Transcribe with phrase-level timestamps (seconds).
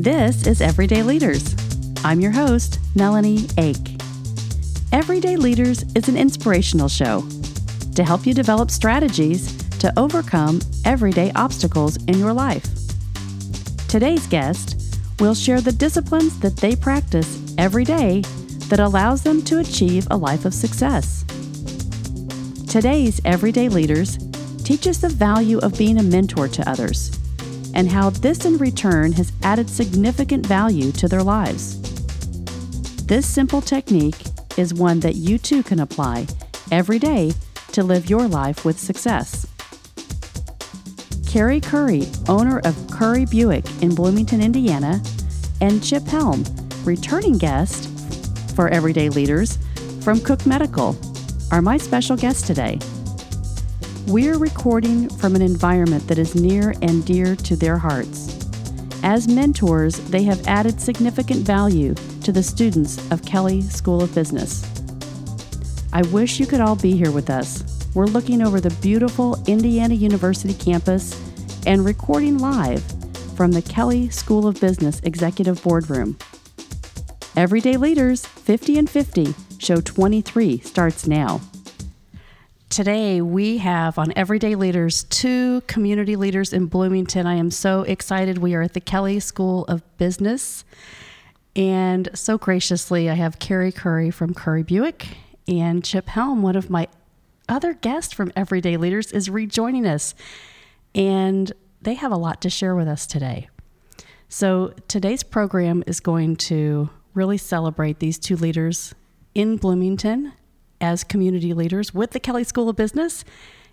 [0.00, 1.54] This is Everyday Leaders.
[2.02, 4.00] I'm your host, Melanie Ake.
[4.92, 7.22] Everyday Leaders is an inspirational show
[7.96, 12.64] to help you develop strategies to overcome everyday obstacles in your life.
[13.88, 18.22] Today's guest will share the disciplines that they practice every day
[18.68, 21.26] that allows them to achieve a life of success.
[22.70, 24.16] Today's Everyday Leaders
[24.64, 27.19] teaches the value of being a mentor to others
[27.74, 31.80] and how this in return has added significant value to their lives.
[33.06, 34.22] This simple technique
[34.56, 36.26] is one that you too can apply
[36.70, 37.32] every day
[37.72, 39.46] to live your life with success.
[41.26, 45.00] Carrie Curry, owner of Curry Buick in Bloomington, Indiana,
[45.60, 46.44] and Chip Helm,
[46.84, 47.88] returning guest
[48.56, 49.58] for Everyday Leaders
[50.02, 50.96] from Cook Medical,
[51.52, 52.78] are my special guests today.
[54.10, 58.44] We're recording from an environment that is near and dear to their hearts.
[59.04, 61.94] As mentors, they have added significant value
[62.24, 64.66] to the students of Kelley School of Business.
[65.92, 67.88] I wish you could all be here with us.
[67.94, 71.14] We're looking over the beautiful Indiana University campus
[71.64, 72.82] and recording live
[73.36, 76.18] from the Kelley School of Business Executive Boardroom.
[77.36, 81.40] Everyday Leaders 50 and 50, show 23 starts now.
[82.70, 87.26] Today, we have on Everyday Leaders two community leaders in Bloomington.
[87.26, 88.38] I am so excited.
[88.38, 90.64] We are at the Kelley School of Business.
[91.56, 95.16] And so graciously, I have Carrie Curry from Curry Buick
[95.48, 96.86] and Chip Helm, one of my
[97.48, 100.14] other guests from Everyday Leaders, is rejoining us.
[100.94, 103.48] And they have a lot to share with us today.
[104.28, 108.94] So, today's program is going to really celebrate these two leaders
[109.34, 110.34] in Bloomington
[110.80, 113.24] as community leaders with the Kelley School of Business.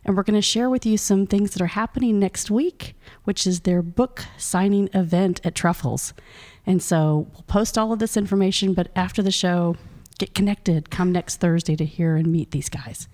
[0.05, 3.45] And we're going to share with you some things that are happening next week, which
[3.45, 6.14] is their book signing event at Truffles.
[6.65, 9.76] And so we'll post all of this information, but after the show,
[10.17, 10.89] get connected.
[10.89, 13.08] Come next Thursday to hear and meet these guys.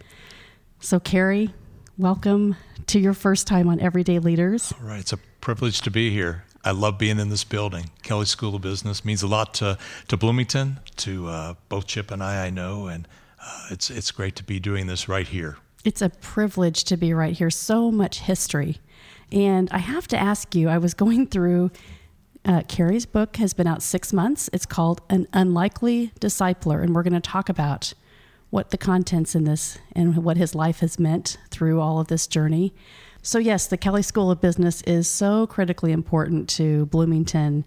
[0.80, 1.54] So, Carrie,
[1.98, 2.56] welcome
[2.88, 4.74] to your first time on Everyday Leaders.
[4.80, 5.00] All right.
[5.00, 6.44] It's a privilege to be here.
[6.66, 7.90] I love being in this building.
[8.04, 12.24] Kelley School of Business means a lot to, to Bloomington, to uh, both Chip and
[12.24, 13.08] I, I know, and
[13.44, 15.58] uh, it's it's great to be doing this right here.
[15.84, 17.50] It's a privilege to be right here.
[17.50, 18.78] So much history,
[19.32, 20.70] and I have to ask you.
[20.70, 21.72] I was going through.
[22.46, 24.50] Uh, Carrie's book has been out six months.
[24.52, 27.94] It's called An Unlikely Discipler, and we're going to talk about
[28.50, 32.28] what the contents in this and what his life has meant through all of this
[32.28, 32.74] journey.
[33.24, 37.64] So, yes, the Kelley School of Business is so critically important to Bloomington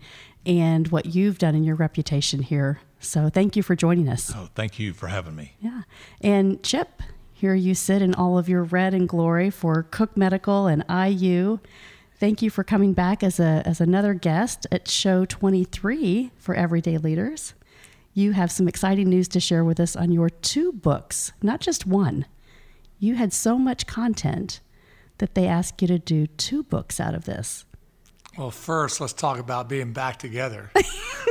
[0.47, 2.81] and what you've done in your reputation here.
[3.01, 4.33] So, thank you for joining us.
[4.35, 5.55] Oh, thank you for having me.
[5.61, 5.83] Yeah.
[6.21, 7.03] And Chip,
[7.33, 11.59] here you sit in all of your red and glory for Cook Medical and IU.
[12.19, 16.97] Thank you for coming back as a as another guest at show 23 for Everyday
[16.97, 17.53] Leaders.
[18.15, 21.87] You have some exciting news to share with us on your two books, not just
[21.87, 22.25] one.
[22.99, 24.61] You had so much content
[25.19, 27.67] that they asked you to do two books out of this?
[28.37, 30.71] Well, first, let's talk about being back together.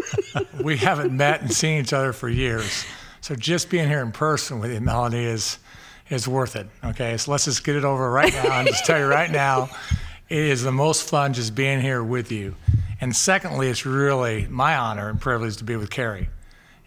[0.64, 2.84] we haven't met and seen each other for years.
[3.22, 5.60] So just being here in person with you, Melanie, is
[6.10, 6.68] is worth it.
[6.84, 9.70] Okay, so let's just get it over right now and just tell you right now,
[10.30, 12.56] it is the most fun just being here with you.
[13.02, 16.30] And secondly, it's really my honor and privilege to be with Carrie.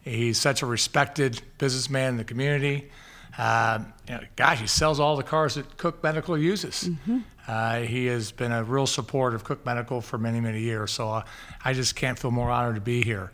[0.03, 2.91] He's such a respected businessman in the community.
[3.39, 3.79] Uh,
[4.09, 6.89] you know, gosh, he sells all the cars that Cook Medical uses.
[6.89, 7.19] Mm-hmm.
[7.47, 10.91] Uh, he has been a real support of Cook Medical for many, many years.
[10.91, 11.25] So uh,
[11.65, 13.31] I just can't feel more honored to be here.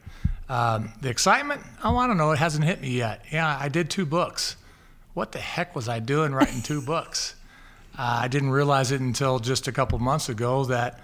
[0.48, 3.24] Um, the excitement, oh, I don't know, it hasn't hit me yet.
[3.32, 4.56] Yeah, I did two books.
[5.14, 7.34] What the heck was I doing writing two books?
[7.98, 11.00] Uh, I didn't realize it until just a couple months ago that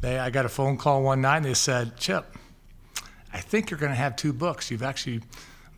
[0.00, 2.34] they, I got a phone call one night and they said, Chip,
[3.32, 4.70] I think you're going to have two books.
[4.70, 5.20] You've actually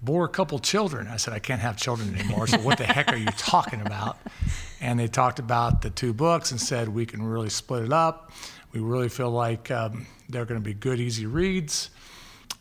[0.03, 1.07] bore a couple children.
[1.07, 2.47] I said, I can't have children anymore.
[2.47, 4.19] So what the heck are you talking about?
[4.81, 8.33] And they talked about the two books and said we can really split it up.
[8.73, 11.91] We really feel like um, they're going to be good, easy reads,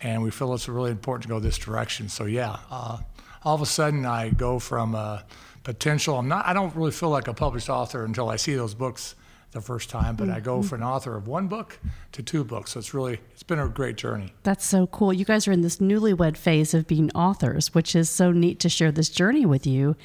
[0.01, 2.09] and we feel it's really important to go this direction.
[2.09, 2.99] So yeah, uh,
[3.43, 5.23] all of a sudden I go from a
[5.63, 6.17] potential.
[6.17, 6.45] I'm not.
[6.45, 9.15] I don't really feel like a published author until I see those books
[9.51, 10.37] the first time, but mm-hmm.
[10.37, 10.67] I go mm-hmm.
[10.67, 11.79] from an author of one book
[12.13, 12.71] to two books.
[12.71, 14.33] So it's really it's been a great journey.
[14.43, 15.11] That's so cool.
[15.11, 18.69] You guys are in this newlywed phase of being authors, which is so neat to
[18.69, 19.95] share this journey with you.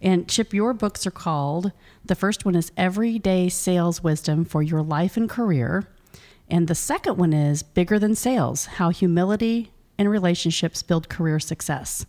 [0.00, 1.72] And Chip, your books are called
[2.06, 5.88] the first one is Everyday Sales Wisdom for Your Life and Career.
[6.50, 12.04] And the second one is Bigger Than Sales How Humility and Relationships Build Career Success.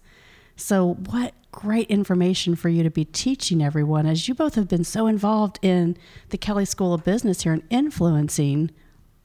[0.58, 4.84] So, what great information for you to be teaching everyone as you both have been
[4.84, 5.98] so involved in
[6.30, 8.72] the Kelley School of Business here and influencing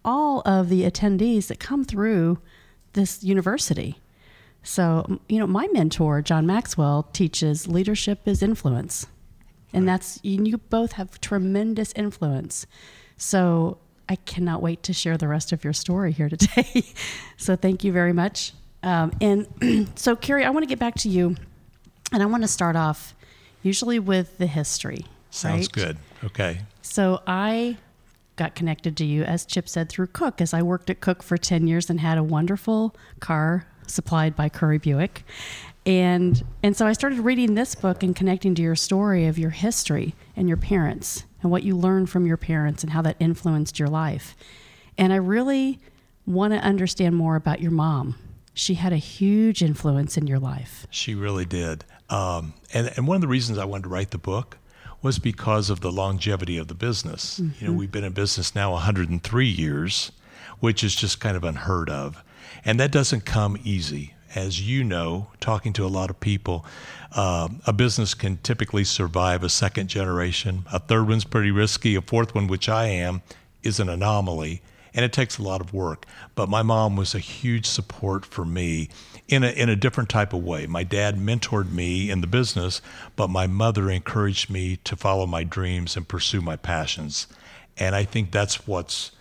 [0.04, 2.38] all of the attendees that come through
[2.92, 3.98] this university.
[4.62, 9.08] So, you know, my mentor, John Maxwell, teaches leadership is influence.
[9.72, 12.64] And that's, you both have tremendous influence.
[13.16, 13.78] So,
[14.08, 16.84] I cannot wait to share the rest of your story here today.
[17.36, 18.52] so, thank you very much.
[18.84, 21.34] Um, and so, Carrie, I want to get back to you.
[22.12, 23.14] And I want to start off
[23.62, 25.06] usually with the history.
[25.30, 25.72] Sounds right?
[25.72, 25.96] good.
[26.24, 26.60] Okay.
[26.82, 27.76] So, I
[28.36, 31.36] got connected to you, as Chip said, through Cook, as I worked at Cook for
[31.36, 35.24] 10 years and had a wonderful car supplied by Curry Buick.
[35.86, 39.50] And and so I started reading this book and connecting to your story of your
[39.50, 43.78] history and your parents and what you learned from your parents and how that influenced
[43.78, 44.36] your life.
[44.98, 45.80] And I really
[46.26, 48.16] want to understand more about your mom.
[48.54, 50.86] She had a huge influence in your life.
[50.90, 51.84] She really did.
[52.08, 54.58] Um, and, and one of the reasons I wanted to write the book
[55.02, 57.40] was because of the longevity of the business.
[57.40, 57.64] Mm-hmm.
[57.64, 60.12] You know, we've been in business now 103 years,
[60.58, 62.22] which is just kind of unheard of.
[62.64, 64.14] And that doesn't come easy.
[64.34, 66.64] As you know, talking to a lot of people,
[67.12, 70.64] uh, a business can typically survive a second generation.
[70.72, 71.96] A third one's pretty risky.
[71.96, 73.22] A fourth one, which I am,
[73.62, 74.62] is an anomaly.
[74.94, 76.06] And it takes a lot of work.
[76.34, 78.88] But my mom was a huge support for me
[79.28, 80.66] in a, in a different type of way.
[80.66, 82.82] My dad mentored me in the business,
[83.16, 87.26] but my mother encouraged me to follow my dreams and pursue my passions.
[87.76, 89.12] And I think that's what's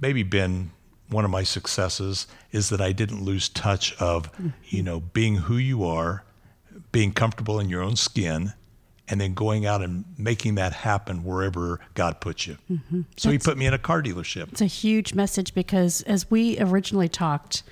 [0.00, 0.70] maybe been
[1.08, 4.30] one of my successes is that I didn't lose touch of,
[4.66, 6.24] you know, being who you are,
[6.92, 8.52] being comfortable in your own skin,
[9.08, 12.58] and then going out and making that happen wherever God puts you.
[12.70, 13.02] Mm-hmm.
[13.16, 14.52] So That's, he put me in a car dealership.
[14.52, 17.62] It's a huge message because as we originally talked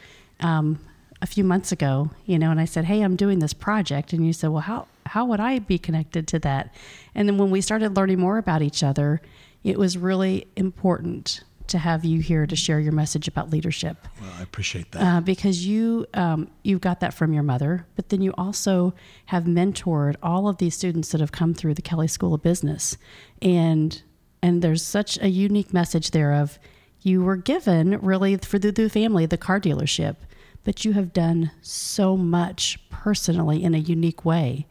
[0.40, 0.78] um,
[1.20, 4.26] a few months ago, you know, and I said, "Hey, I'm doing this project," and
[4.26, 6.74] you said, "Well, how how would I be connected to that?"
[7.14, 9.20] And then when we started learning more about each other,
[9.64, 13.96] it was really important to have you here to share your message about leadership.
[14.20, 18.08] Well, I appreciate that uh, because you um, you got that from your mother, but
[18.08, 18.94] then you also
[19.26, 22.96] have mentored all of these students that have come through the Kelley School of Business,
[23.40, 24.02] and
[24.42, 26.58] and there's such a unique message there of
[27.02, 30.16] you were given really for the, the family the car dealership,
[30.64, 34.66] but you have done so much personally in a unique way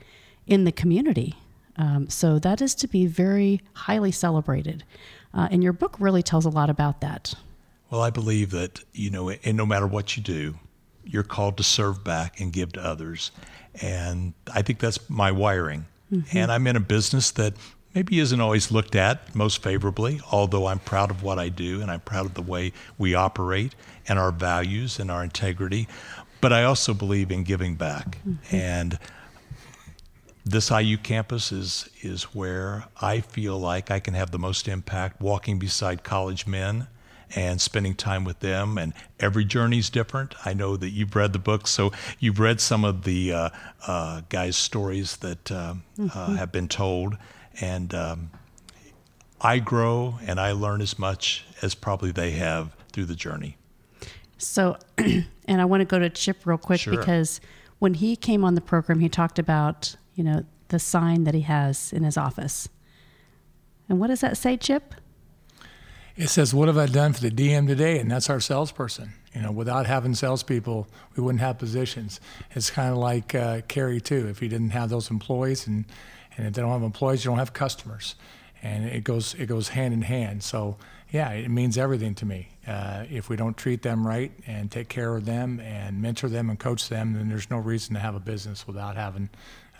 [0.45, 1.35] in the community.
[1.77, 4.83] Um, so that is to be very highly celebrated.
[5.33, 7.33] Uh, and your book really tells a lot about that.
[7.89, 10.55] Well, I believe that, you know, and no matter what you do,
[11.03, 13.31] you're called to serve back and give to others.
[13.81, 15.85] And I think that's my wiring.
[16.11, 16.37] Mm-hmm.
[16.37, 17.53] And I'm in a business that
[17.93, 21.91] maybe isn't always looked at most favorably, although I'm proud of what I do and
[21.91, 23.75] I'm proud of the way we operate
[24.07, 25.87] and our values and our integrity.
[26.41, 28.17] But I also believe in giving back.
[28.27, 28.55] Mm-hmm.
[28.55, 28.99] And
[30.45, 35.19] this IU campus is is where I feel like I can have the most impact
[35.19, 36.87] walking beside college men
[37.35, 41.33] and spending time with them and every journey is different i know that you've read
[41.33, 43.49] the book so you've read some of the uh,
[43.87, 46.35] uh, guys stories that uh, mm-hmm.
[46.35, 47.17] have been told
[47.59, 48.29] and um,
[49.41, 53.57] i grow and i learn as much as probably they have through the journey
[54.37, 56.95] so and i want to go to chip real quick sure.
[56.95, 57.41] because
[57.79, 61.41] when he came on the program he talked about you know, the sign that he
[61.41, 62.67] has in his office.
[63.87, 64.95] And what does that say, Chip?
[66.15, 67.99] It says, What have I done for the DM today?
[67.99, 69.13] And that's our salesperson.
[69.33, 72.21] You know, without having salespeople, we wouldn't have positions.
[72.51, 74.27] It's kind of like uh, Carrie, too.
[74.27, 75.85] If you didn't have those employees and,
[76.37, 78.15] and if they don't have employees, you don't have customers.
[78.63, 80.41] And it goes, it goes hand in hand.
[80.41, 80.77] So,
[81.11, 82.47] yeah, it means everything to me.
[82.65, 86.49] Uh, if we don't treat them right and take care of them and mentor them
[86.49, 89.29] and coach them, then there's no reason to have a business without having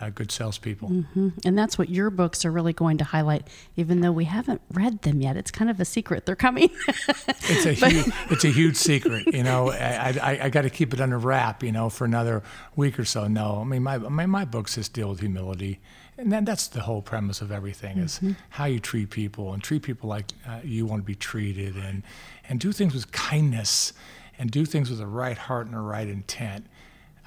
[0.02, 0.90] uh, good salespeople.
[0.90, 1.30] Mm-hmm.
[1.46, 5.02] And that's what your books are really going to highlight, even though we haven't read
[5.04, 5.38] them yet.
[5.38, 6.25] It's kind of a secret.
[6.25, 6.70] They're coming.
[6.88, 9.34] it's a huge, it's a huge secret.
[9.34, 11.64] You know, I, I, I got to keep it under wrap.
[11.64, 12.44] You know, for another
[12.75, 13.28] week or so.
[13.28, 15.80] No, I mean my my, my books just deal with humility,
[16.18, 18.32] and that, that's the whole premise of everything is mm-hmm.
[18.50, 22.04] how you treat people and treat people like uh, you want to be treated, and
[22.50, 23.94] and do things with kindness,
[24.38, 26.66] and do things with the right heart and the right intent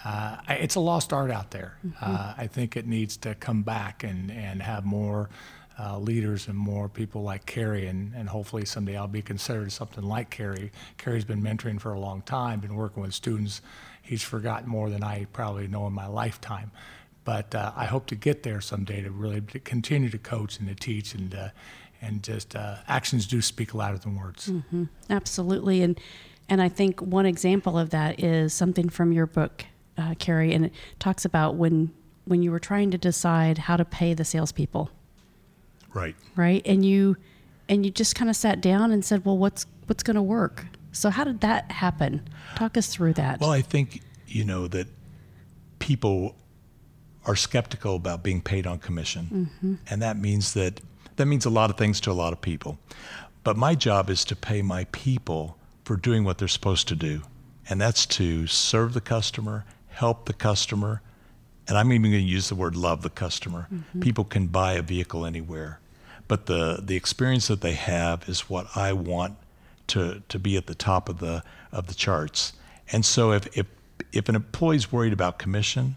[0.04, 1.78] uh, it's a lost art out there.
[1.86, 2.04] Mm-hmm.
[2.04, 5.28] Uh, I think it needs to come back and, and have more
[5.78, 10.04] uh, leaders and more people like Carrie, and, and hopefully someday I'll be considered something
[10.04, 10.72] like Carrie.
[10.96, 13.62] Carrie's been mentoring for a long time, been working with students.
[14.02, 16.72] He's forgotten more than I probably know in my lifetime.
[17.24, 20.68] But uh, I hope to get there someday to really to continue to coach and
[20.68, 21.48] to teach and uh,
[22.00, 24.48] and just uh, actions do speak louder than words.
[24.48, 24.84] Mm-hmm.
[25.10, 26.00] Absolutely, and
[26.48, 29.66] and I think one example of that is something from your book,
[29.98, 31.92] uh, Carrie, and it talks about when
[32.24, 34.90] when you were trying to decide how to pay the salespeople.
[35.94, 36.14] Right.
[36.36, 37.16] Right, and you
[37.68, 40.66] and you just kind of sat down and said, "Well, what's what's going to work.
[40.92, 42.28] So how did that happen?
[42.54, 43.40] Talk us through that.
[43.40, 44.86] Well, I think you know that
[45.78, 46.36] people
[47.24, 49.74] are skeptical about being paid on commission, mm-hmm.
[49.90, 50.80] and that means that
[51.16, 52.78] that means a lot of things to a lot of people.
[53.44, 57.22] But my job is to pay my people for doing what they're supposed to do,
[57.68, 59.64] and that's to serve the customer,
[59.98, 61.02] help the customer,
[61.66, 63.66] and I'm even going to use the word love the customer.
[63.72, 64.00] Mm-hmm.
[64.00, 65.80] People can buy a vehicle anywhere,
[66.28, 69.36] but the the experience that they have is what I want
[69.88, 72.52] to to be at the top of the of the charts.
[72.92, 73.66] And so if if
[74.12, 75.96] if an employee's worried about commission,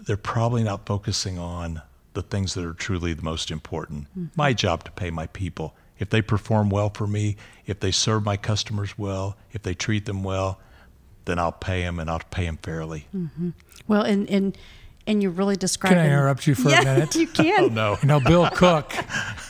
[0.00, 1.82] they're probably not focusing on
[2.14, 4.04] the things that are truly the most important.
[4.10, 4.26] Mm-hmm.
[4.34, 5.74] My job to pay my people.
[5.98, 10.06] If they perform well for me, if they serve my customers well, if they treat
[10.06, 10.58] them well,
[11.28, 13.06] then I'll pay him and I'll pay him fairly.
[13.14, 13.50] Mm-hmm.
[13.86, 14.58] Well, and and
[15.06, 15.94] and you really described.
[15.94, 17.14] Can I interrupt you for yeah, a minute?
[17.14, 17.64] You can.
[17.64, 17.98] oh no.
[18.02, 18.92] You know, Bill Cook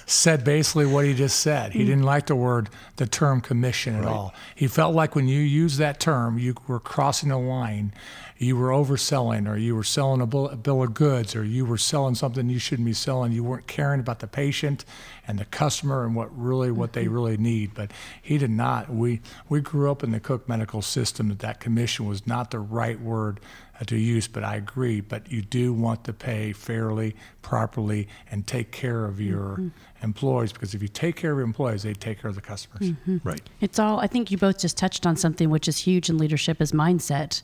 [0.07, 1.73] said basically what he just said.
[1.73, 1.87] He mm.
[1.87, 4.13] didn't like the word, the term commission at right.
[4.13, 4.35] all.
[4.55, 7.95] He felt like when you use that term, you were crossing a line
[8.38, 12.14] you were overselling or you were selling a bill of goods or you were selling
[12.14, 14.85] something you shouldn't be selling you weren't caring about the patient
[15.26, 17.14] and the customer and what really what they mm-hmm.
[17.14, 17.90] really need but
[18.23, 22.07] he did not we we grew up in the cook medical system that that commission
[22.07, 23.40] was not the right word
[23.80, 28.47] uh, to use but i agree but you do want to pay fairly properly and
[28.47, 29.68] take care of your mm-hmm.
[30.02, 32.90] employees because if you take care of your employees they take care of the customers
[32.90, 33.16] mm-hmm.
[33.25, 36.18] right it's all i think you both just touched on something which is huge in
[36.18, 37.42] leadership is mindset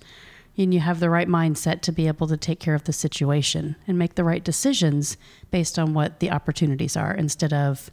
[0.57, 3.77] and you have the right mindset to be able to take care of the situation
[3.87, 5.17] and make the right decisions
[5.51, 7.91] based on what the opportunities are instead of,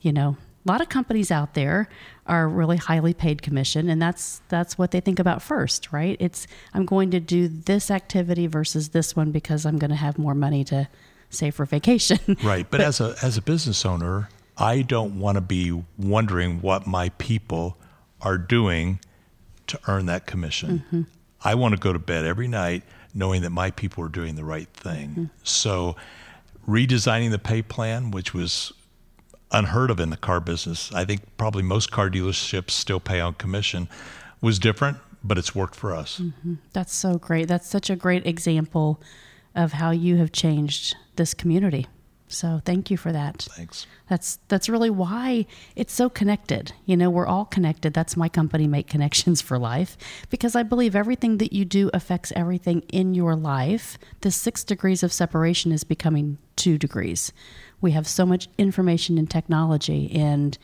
[0.00, 0.36] you know,
[0.66, 1.88] a lot of companies out there
[2.26, 6.16] are really highly paid commission and that's that's what they think about first, right?
[6.20, 10.18] It's I'm going to do this activity versus this one because I'm going to have
[10.18, 10.88] more money to
[11.30, 12.18] save for vacation.
[12.42, 12.66] Right.
[12.68, 16.86] But, but as a as a business owner, I don't want to be wondering what
[16.86, 17.78] my people
[18.20, 19.00] are doing
[19.68, 20.84] to earn that commission.
[20.86, 21.02] Mm-hmm.
[21.42, 22.82] I want to go to bed every night
[23.14, 25.10] knowing that my people are doing the right thing.
[25.10, 25.24] Mm-hmm.
[25.42, 25.96] So,
[26.68, 28.72] redesigning the pay plan, which was
[29.50, 33.34] unheard of in the car business, I think probably most car dealerships still pay on
[33.34, 33.88] commission,
[34.40, 36.20] was different, but it's worked for us.
[36.20, 36.54] Mm-hmm.
[36.72, 37.48] That's so great.
[37.48, 39.00] That's such a great example
[39.54, 41.86] of how you have changed this community.
[42.30, 43.48] So thank you for that.
[43.56, 43.86] Thanks.
[44.08, 46.72] That's that's really why it's so connected.
[46.86, 47.92] You know, we're all connected.
[47.92, 49.96] That's my company make connections for life
[50.30, 53.98] because I believe everything that you do affects everything in your life.
[54.20, 57.32] The 6 degrees of separation is becoming 2 degrees.
[57.80, 60.56] We have so much information and technology and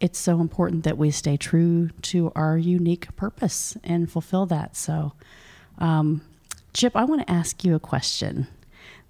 [0.00, 4.76] it's so important that we stay true to our unique purpose and fulfill that.
[4.76, 5.14] So
[5.78, 6.20] um,
[6.74, 8.48] Chip, I want to ask you a question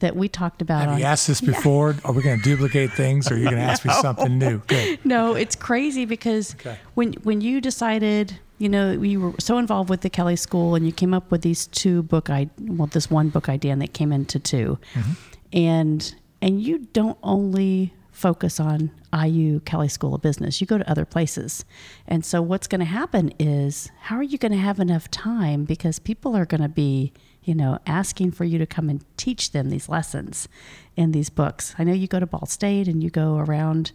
[0.05, 0.83] that we talked about.
[0.83, 1.93] Have on, you asked this before?
[1.93, 2.01] Yeah.
[2.05, 3.95] Are we going to duplicate things, or are you going to ask no.
[3.95, 4.59] me something new?
[4.59, 5.05] Good.
[5.05, 6.77] No, it's crazy because okay.
[6.93, 10.85] when when you decided, you know, you were so involved with the Kelley School, and
[10.85, 13.95] you came up with these two book I well, this one book idea, and that
[13.95, 15.11] came into 2 mm-hmm.
[15.53, 20.61] and and you don't only focus on IU Kelley School of Business.
[20.61, 21.65] You go to other places.
[22.07, 25.65] And so what's going to happen is how are you going to have enough time
[25.65, 27.13] because people are going to be
[27.45, 30.49] you know, asking for you to come and teach them these lessons
[30.97, 31.75] in these books.
[31.79, 33.93] I know you go to Ball State and you go around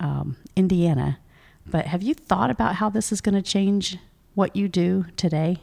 [0.00, 1.18] um, Indiana,
[1.66, 3.98] but have you thought about how this is going to change
[4.34, 5.58] what you do today?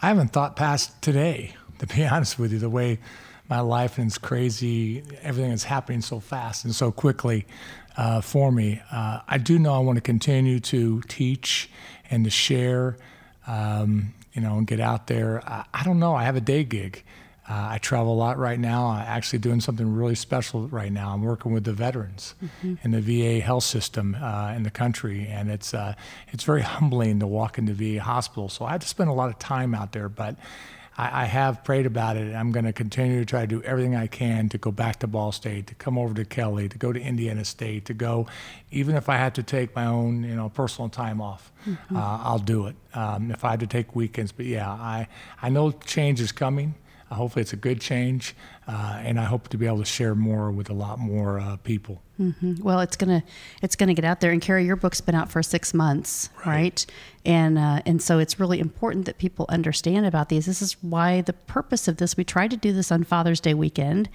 [0.00, 2.98] I haven't thought past today, to be honest with you, the way
[3.48, 7.46] my life is crazy, everything is happening so fast and so quickly
[7.96, 8.80] uh, for me.
[8.90, 11.70] Uh, I do know I want to continue to teach
[12.10, 12.96] and to share
[13.46, 15.42] um, you know, and get out there.
[15.48, 16.14] I, I don't know.
[16.14, 17.02] I have a day gig.
[17.46, 18.86] Uh, I travel a lot right now.
[18.86, 21.12] I'm actually doing something really special right now.
[21.12, 22.74] I'm working with the veterans mm-hmm.
[22.82, 25.94] in the VA health system uh, in the country, and it's uh,
[26.28, 28.48] it's very humbling to walk into VA hospital.
[28.48, 30.36] So I have to spend a lot of time out there, but
[30.96, 33.62] I, I have prayed about it, and I'm going to continue to try to do
[33.62, 36.78] everything I can to go back to Ball State, to come over to Kelley, to
[36.78, 38.26] go to Indiana State, to go,
[38.70, 41.96] even if I have to take my own, you know, personal time off, mm-hmm.
[41.96, 42.76] uh, I'll do it.
[42.94, 45.08] Um, if I have to take weekends, but yeah, I
[45.42, 46.74] I know change is coming.
[47.14, 48.34] Hopefully, it's a good change,
[48.68, 51.56] uh, and I hope to be able to share more with a lot more uh,
[51.56, 52.02] people.
[52.20, 52.62] Mm-hmm.
[52.62, 53.24] Well, it's gonna
[53.62, 54.30] it's gonna get out there.
[54.30, 56.46] And Carrie, your book's been out for six months, right?
[56.46, 56.86] right?
[57.24, 60.46] And uh, and so it's really important that people understand about these.
[60.46, 62.16] This is why the purpose of this.
[62.16, 64.08] We tried to do this on Father's Day weekend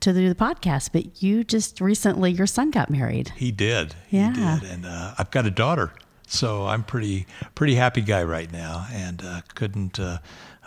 [0.00, 3.32] to do the podcast, but you just recently your son got married.
[3.36, 3.94] He did.
[4.10, 4.32] Yeah.
[4.32, 5.92] He did, and uh, I've got a daughter,
[6.26, 10.18] so I'm pretty pretty happy guy right now, and uh, couldn't uh,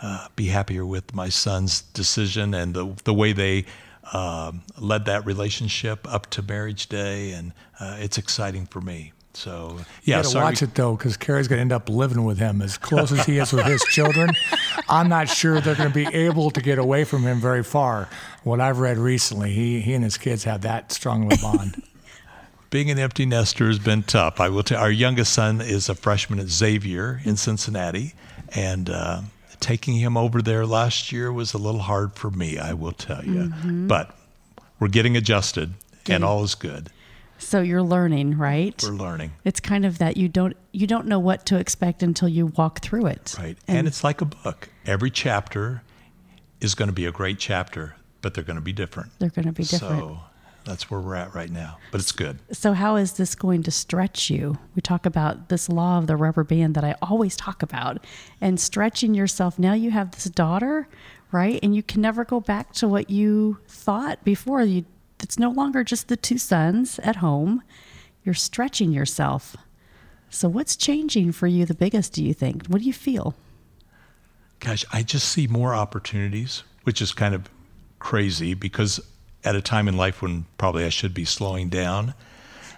[0.02, 3.64] uh, be happier with my son's decision and the the way they
[4.12, 9.12] um, led that relationship up to marriage day, and uh, it's exciting for me.
[9.34, 10.44] So You yeah, gotta sorry.
[10.44, 13.24] watch it though, because Carrie's going to end up living with him as close as
[13.24, 14.28] he is with his children.
[14.90, 18.10] I'm not sure they're going to be able to get away from him very far.
[18.42, 21.82] What I've read recently, he he and his kids have that strong of a bond.
[22.70, 24.40] Being an empty nester has been tough.
[24.40, 24.80] I will tell.
[24.80, 28.14] Our youngest son is a freshman at Xavier in Cincinnati,
[28.54, 29.22] and uh,
[29.62, 32.58] taking him over there last year was a little hard for me.
[32.58, 33.86] I will tell you, mm-hmm.
[33.86, 34.14] but
[34.78, 35.72] we're getting adjusted,
[36.08, 36.90] and all is good.
[37.38, 38.80] So you're learning, right?
[38.82, 42.28] We're learning, It's kind of that you don't you don't know what to expect until
[42.28, 43.34] you walk through it.
[43.38, 43.56] right?
[43.66, 44.68] And, it's like a book.
[44.84, 45.82] Every chapter
[46.60, 49.10] is going to be a great chapter, but they're going to be different.
[49.18, 50.00] they're going to be different.
[50.00, 50.20] So
[50.64, 51.78] that's where we're at right now.
[51.90, 52.38] But it's good.
[52.52, 54.58] So, how is this going to stretch you?
[54.74, 58.04] We talk about this law of the rubber band that I always talk about
[58.40, 59.58] and stretching yourself.
[59.58, 60.88] Now you have this daughter,
[61.30, 61.58] right?
[61.62, 64.62] And you can never go back to what you thought before.
[64.62, 64.84] You,
[65.22, 67.62] it's no longer just the two sons at home.
[68.24, 69.56] You're stretching yourself.
[70.30, 72.66] So, what's changing for you the biggest, do you think?
[72.66, 73.34] What do you feel?
[74.60, 77.50] Gosh, I just see more opportunities, which is kind of
[77.98, 79.00] crazy because
[79.44, 82.14] at a time in life when probably I should be slowing down,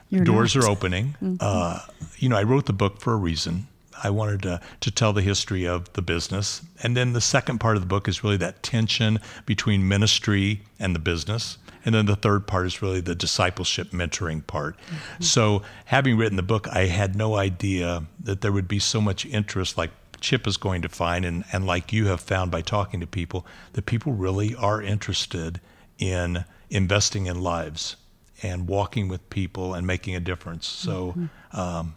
[0.09, 0.61] You're doors not.
[0.62, 0.68] Mm-hmm.
[0.68, 1.38] are opening.
[1.40, 1.80] Uh,
[2.16, 3.68] you know, I wrote the book for a reason.
[4.02, 6.62] I wanted to, to tell the history of the business.
[6.83, 10.94] And then the second part of the book is really that tension between ministry and
[10.94, 11.59] the business.
[11.85, 14.76] And then the third part is really the discipleship mentoring part.
[15.21, 19.26] So, having written the book, I had no idea that there would be so much
[19.26, 19.90] interest like
[20.21, 23.47] Chip is going to find, and, and like you have found by talking to people,
[23.75, 25.61] that people really are interested
[25.99, 27.97] in investing in lives
[28.42, 30.66] and walking with people and making a difference.
[30.66, 31.14] So
[31.52, 31.94] um,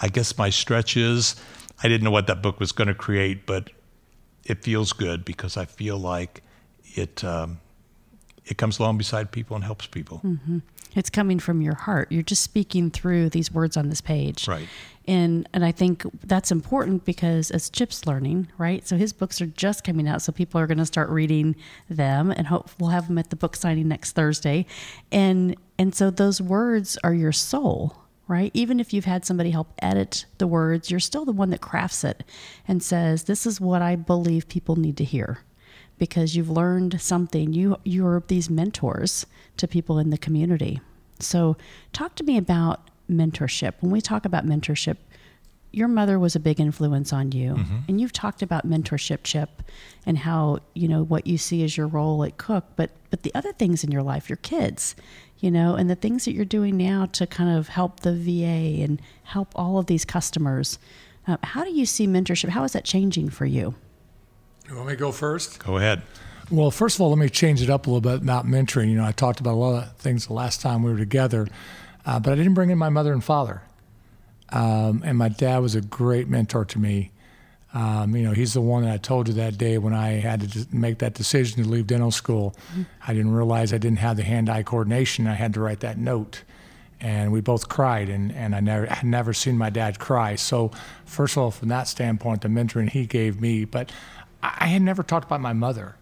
[0.00, 1.36] I guess my stretch is
[1.82, 3.70] I didn't know what that book was going to create, but
[4.44, 6.42] it feels good because I feel like
[6.94, 7.60] it um,
[8.50, 10.20] it comes along beside people and helps people.
[10.24, 10.58] Mm-hmm.
[10.96, 12.10] It's coming from your heart.
[12.10, 14.48] You're just speaking through these words on this page.
[14.48, 14.66] Right.
[15.06, 18.86] And and I think that's important because as Chip's learning, right?
[18.86, 21.54] So his books are just coming out, so people are going to start reading
[21.88, 24.66] them, and hope we'll have them at the book signing next Thursday.
[25.12, 27.96] And and so those words are your soul,
[28.26, 28.50] right?
[28.52, 32.02] Even if you've had somebody help edit the words, you're still the one that crafts
[32.04, 32.24] it
[32.66, 35.38] and says, "This is what I believe people need to hear."
[36.00, 37.52] Because you've learned something.
[37.52, 39.26] You you're these mentors
[39.58, 40.80] to people in the community.
[41.20, 41.56] So
[41.92, 43.74] talk to me about mentorship.
[43.80, 44.96] When we talk about mentorship,
[45.72, 47.54] your mother was a big influence on you.
[47.86, 49.62] And you've talked about mentorship, Chip,
[50.04, 53.32] and how, you know, what you see as your role at Cook, but but the
[53.34, 54.96] other things in your life, your kids,
[55.38, 58.82] you know, and the things that you're doing now to kind of help the VA
[58.82, 60.78] and help all of these customers.
[61.26, 62.48] Uh, how do you see mentorship?
[62.48, 63.74] How is that changing for you?
[64.70, 65.58] You want me to go first?
[65.64, 66.02] Go ahead.
[66.48, 68.88] Well, first of all, let me change it up a little bit about mentoring.
[68.88, 71.48] You know, I talked about a lot of things the last time we were together,
[72.06, 73.62] uh, but I didn't bring in my mother and father.
[74.50, 77.10] Um, and my dad was a great mentor to me.
[77.74, 80.48] Um, you know, he's the one that I told you that day when I had
[80.52, 82.54] to make that decision to leave dental school.
[83.06, 85.26] I didn't realize I didn't have the hand-eye coordination.
[85.26, 86.42] I had to write that note,
[87.00, 88.08] and we both cried.
[88.08, 90.34] And, and I never had never seen my dad cry.
[90.34, 90.72] So,
[91.04, 93.64] first of all, from that standpoint, the mentoring he gave me.
[93.64, 93.92] But
[94.42, 95.96] I, had never talked about my mother.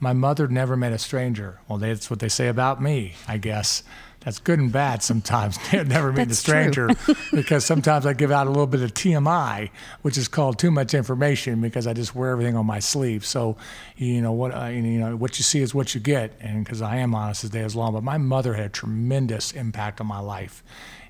[0.00, 1.60] My mother never met a stranger.
[1.68, 3.82] Well, that's what they say about me, I guess.
[4.24, 5.58] That's good and bad sometimes.
[5.72, 6.88] never meet a stranger
[7.32, 9.70] because sometimes I give out a little bit of TMI,
[10.02, 13.26] which is called too much information because I just wear everything on my sleeve.
[13.26, 13.56] So,
[13.96, 16.82] you know what uh, you know what you see is what you get, and because
[16.82, 17.94] I am honest as day is long.
[17.94, 20.62] But my mother had a tremendous impact on my life,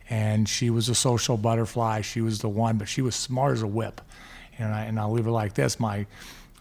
[0.08, 2.00] and she was a social butterfly.
[2.00, 4.00] She was the one, but she was smart as a whip.
[4.58, 6.06] And I and I'll leave it like this: my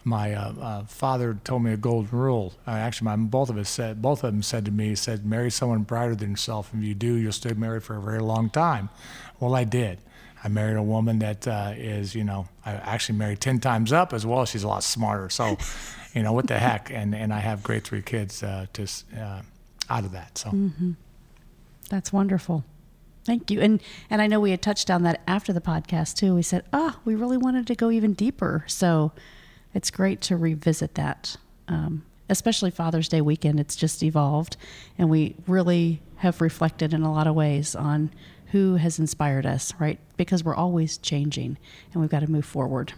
[0.04, 2.54] my uh, uh, father told me a golden rule.
[2.66, 5.24] Uh, actually, my both of us said both of them said to me, he said,
[5.24, 6.70] "Marry someone brighter than yourself.
[6.74, 8.88] If you do, you'll stay married for a very long time."
[9.40, 9.98] Well, I did.
[10.44, 14.12] I married a woman that uh, is, you know, I actually married ten times up
[14.12, 14.44] as well.
[14.44, 15.30] She's a lot smarter.
[15.30, 15.56] So,
[16.14, 16.90] you know, what the heck?
[16.90, 18.86] And and I have great three kids uh, to
[19.16, 19.42] uh,
[19.88, 20.38] out of that.
[20.38, 20.52] So.
[21.90, 22.64] That's wonderful.
[23.24, 23.60] Thank you.
[23.60, 26.34] And and I know we had touched on that after the podcast too.
[26.34, 29.12] We said, "Ah, we really wanted to go even deeper." So
[29.74, 31.36] it's great to revisit that.
[31.68, 34.56] Um, especially Father's Day weekend, it's just evolved,
[34.98, 38.10] and we really have reflected in a lot of ways on
[38.52, 39.98] who has inspired us, right?
[40.16, 41.56] Because we're always changing,
[41.92, 42.92] and we've got to move forward.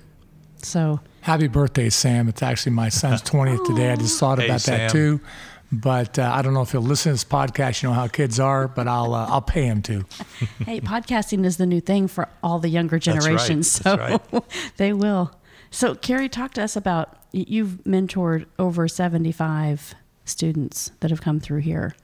[0.58, 2.28] So Happy birthday, Sam.
[2.28, 3.90] It's actually my son's 20th today.
[3.92, 4.78] I just thought Hey, about Sam.
[4.78, 5.20] that too.
[5.72, 7.82] But uh, I don't know if he'll listen to this podcast.
[7.82, 10.04] You know how kids are, but I'll uh, I'll pay him to.
[10.64, 13.22] hey, podcasting is the new thing for all the younger That's right.
[13.22, 13.78] generations.
[13.80, 14.44] That's So
[14.76, 15.32] they will.
[15.74, 21.62] So, Carrie, talk to us about you've mentored over 75 students that have come through
[21.62, 21.96] here.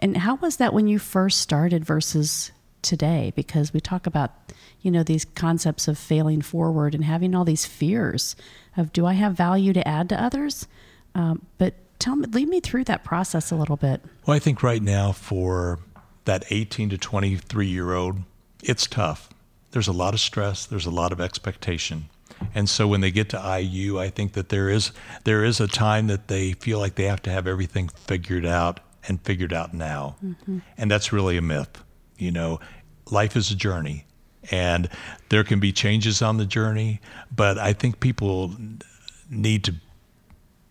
[0.00, 2.50] And how was that when you first started versus
[2.82, 4.32] today because we talk about
[4.80, 8.34] you know these concepts of failing forward and having all these fears
[8.76, 10.66] of do I have value to add to others?
[11.14, 14.02] Um, but tell me, lead me through that process a little bit.
[14.26, 15.78] Well, I think right now for
[16.24, 18.16] that 18 to 23 year old,
[18.60, 19.28] it's tough.
[19.70, 20.66] There's a lot of stress.
[20.66, 22.08] There's a lot of expectation.
[22.54, 24.92] And so when they get to IU, I think that there is
[25.24, 28.80] there is a time that they feel like they have to have everything figured out
[29.08, 30.16] and figured out now.
[30.24, 30.58] Mm-hmm.
[30.76, 31.82] And that's really a myth.
[32.16, 32.60] You know,
[33.10, 34.06] life is a journey
[34.50, 34.88] and
[35.28, 37.00] there can be changes on the journey,
[37.34, 38.54] but I think people
[39.30, 39.74] need to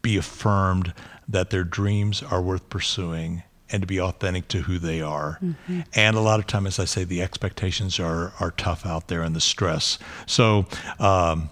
[0.02, 0.94] be affirmed
[1.28, 5.40] that their dreams are worth pursuing and to be authentic to who they are.
[5.42, 5.82] Mm-hmm.
[5.94, 9.22] And a lot of time, as I say, the expectations are are tough out there
[9.22, 9.98] and the stress.
[10.26, 10.66] So
[11.00, 11.50] um,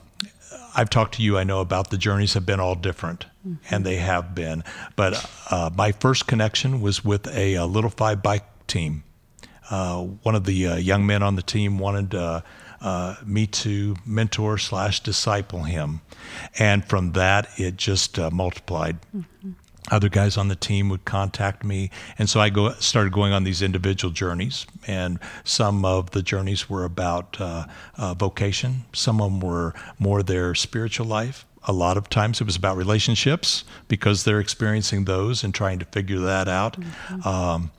[0.80, 3.56] I've talked to you, I know about the journeys have been all different, mm-hmm.
[3.70, 4.64] and they have been.
[4.96, 9.04] But uh, my first connection was with a, a little five bike team.
[9.70, 12.42] Uh, one of the uh, young men on the team wanted uh,
[12.80, 16.00] uh, me to mentor slash disciple him,
[16.58, 19.02] and from that it just uh, multiplied.
[19.14, 19.52] Mm-hmm
[19.92, 21.90] other guys on the team would contact me.
[22.18, 26.70] And so i go started going on these individual journeys and some of the journeys
[26.70, 27.66] were about uh,
[27.98, 28.86] uh, vocation.
[28.94, 31.46] Some of them were more their spiritual life.
[31.68, 35.86] A lot of times it was about relationships because they're experiencing those and trying to
[35.86, 36.80] figure that out.
[36.80, 37.28] Mm-hmm.
[37.28, 37.72] um,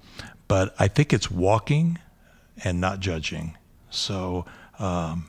[0.48, 1.96] but i think it's walking
[2.64, 3.56] and not judging.
[3.90, 4.44] So
[4.78, 5.28] um,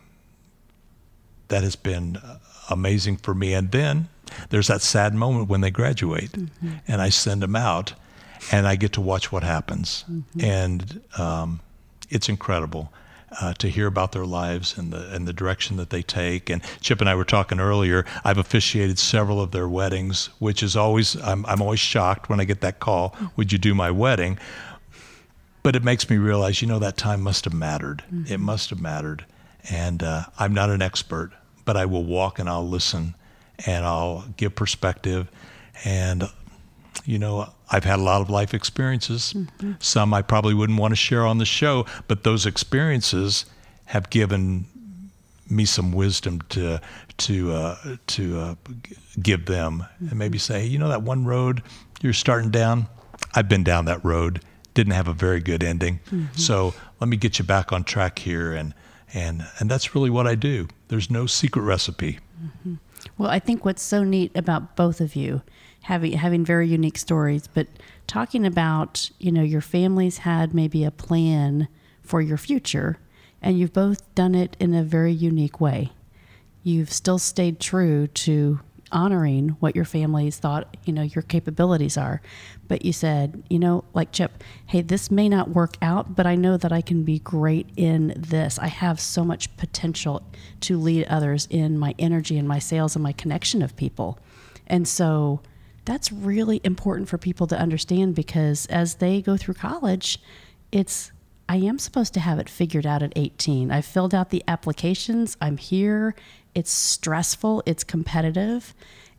[1.47, 2.17] that has been
[2.69, 3.53] amazing for me.
[3.53, 4.09] And then
[4.49, 6.73] there's that sad moment when they graduate, mm-hmm.
[6.87, 7.93] and I send them out,
[8.51, 10.41] and I get to watch what happens, mm-hmm.
[10.41, 11.59] and um,
[12.09, 12.91] it's incredible.
[13.39, 16.49] Uh, to hear about their lives and the and the direction that they take.
[16.49, 18.05] And Chip and I were talking earlier.
[18.25, 22.43] I've officiated several of their weddings, which is always I'm I'm always shocked when I
[22.43, 23.15] get that call.
[23.37, 24.37] Would you do my wedding?
[25.63, 28.03] But it makes me realize, you know, that time must have mattered.
[28.13, 28.33] Mm-hmm.
[28.33, 29.25] It must have mattered.
[29.69, 31.31] And uh, I'm not an expert,
[31.65, 33.15] but I will walk and I'll listen
[33.65, 35.29] and I'll give perspective.
[35.83, 36.29] And,
[37.05, 39.33] you know, I've had a lot of life experiences.
[39.35, 39.73] Mm-hmm.
[39.79, 43.45] Some I probably wouldn't want to share on the show, but those experiences
[43.85, 44.65] have given
[45.49, 46.79] me some wisdom to
[47.17, 47.75] to uh,
[48.07, 48.55] to uh,
[49.21, 50.07] give them, mm-hmm.
[50.09, 51.61] and maybe say, you know, that one road
[52.01, 52.87] you're starting down.
[53.35, 54.41] I've been down that road.
[54.73, 55.99] Didn't have a very good ending.
[56.07, 56.35] Mm-hmm.
[56.35, 58.73] So let me get you back on track here, and
[59.13, 60.67] and and that's really what I do.
[60.87, 62.19] There's no secret recipe.
[62.41, 62.75] Mm-hmm.
[63.17, 65.41] Well, I think what's so neat about both of you
[65.83, 67.67] having having very unique stories, but
[68.07, 71.67] talking about, you know, your families had maybe a plan
[72.01, 72.97] for your future
[73.41, 75.91] and you've both done it in a very unique way.
[76.63, 78.59] You've still stayed true to
[78.91, 82.21] honoring what your families thought, you know, your capabilities are.
[82.67, 86.35] But you said, you know, like Chip, hey, this may not work out, but I
[86.35, 88.59] know that I can be great in this.
[88.59, 90.23] I have so much potential
[90.61, 94.19] to lead others in my energy and my sales and my connection of people.
[94.67, 95.41] And so
[95.85, 100.19] that's really important for people to understand because as they go through college,
[100.71, 101.11] it's
[101.49, 103.71] I am supposed to have it figured out at 18.
[103.71, 105.35] I filled out the applications.
[105.41, 106.15] I'm here
[106.55, 108.73] it's stressful, it's competitive,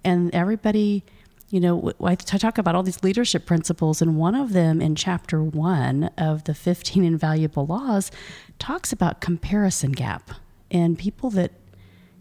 [0.05, 1.05] and everybody,
[1.51, 5.43] you know, I talk about all these leadership principles, and one of them in chapter
[5.43, 8.11] one of the 15 Invaluable Laws
[8.59, 10.31] talks about comparison gap
[10.71, 11.53] and people that,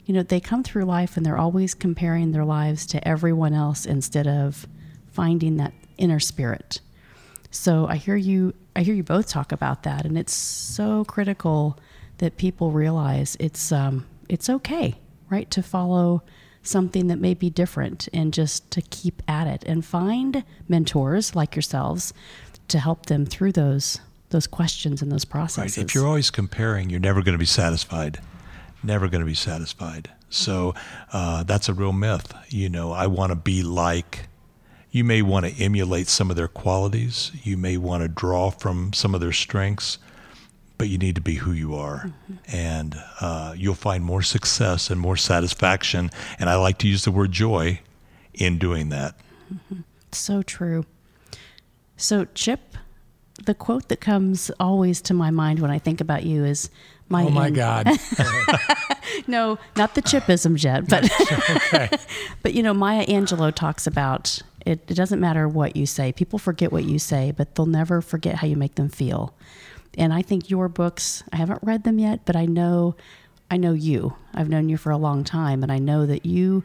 [0.06, 3.86] you know, they come through life and they're always comparing their lives to everyone else
[3.86, 4.68] instead of
[5.12, 6.82] finding that inner spirit.
[7.52, 11.78] So I hear you I hear you both talk about that and it's so critical
[12.20, 14.96] that people realize it's um, it's okay,
[15.30, 16.24] right, to follow
[16.64, 21.56] something that may be different and just to keep at it and find mentors like
[21.56, 22.14] yourselves
[22.70, 25.78] to help them through those those questions and those processes.
[25.78, 25.86] Right.
[25.86, 28.22] If you're always comparing, you're never going to be satisfied.
[28.82, 30.10] Never going to be satisfied.
[30.30, 30.74] So
[31.12, 32.34] uh, that's a real myth.
[32.48, 34.30] You know, I want to be like.
[34.90, 37.32] You may want to emulate some of their qualities.
[37.44, 39.98] You may want to draw from some of their strengths
[40.82, 42.06] but you need to be who you are.
[42.08, 42.58] Mm-hmm.
[42.58, 46.10] And uh, you'll find more success and more satisfaction.
[46.40, 47.82] And I like to use the word joy
[48.34, 49.16] in doing that.
[49.54, 49.82] Mm-hmm.
[50.12, 50.88] So true.
[51.98, 52.78] So, Chip,
[53.46, 56.72] the quote that comes always to my mind when I think about you is
[57.10, 57.26] my.
[57.26, 57.86] Oh, my end- God.
[59.28, 61.08] no, not the chipism yet, but,
[61.52, 61.90] okay.
[62.42, 66.12] but you know, Maya Angelou talks about it, it doesn't matter what you say.
[66.12, 69.36] People forget what you say, but they'll never forget how you make them feel.
[69.98, 72.96] And I think your books, I haven't read them yet, but I know
[73.50, 74.16] I know you.
[74.34, 76.64] I've known you for a long time and I know that you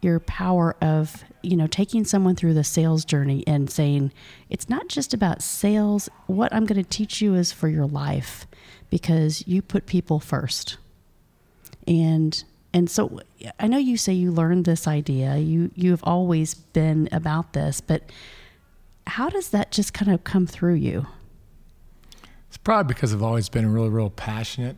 [0.00, 4.12] your power of you know taking someone through the sales journey and saying
[4.50, 6.08] it's not just about sales.
[6.26, 8.46] What i'm going to teach you is for your life
[8.90, 10.76] because you put people first.
[11.86, 13.20] And and so
[13.60, 15.36] i know you say you learned this idea.
[15.36, 18.10] You you've always been about this but
[19.06, 21.06] how does that just kind of come through you
[22.54, 24.76] it's probably because i've always been really real passionate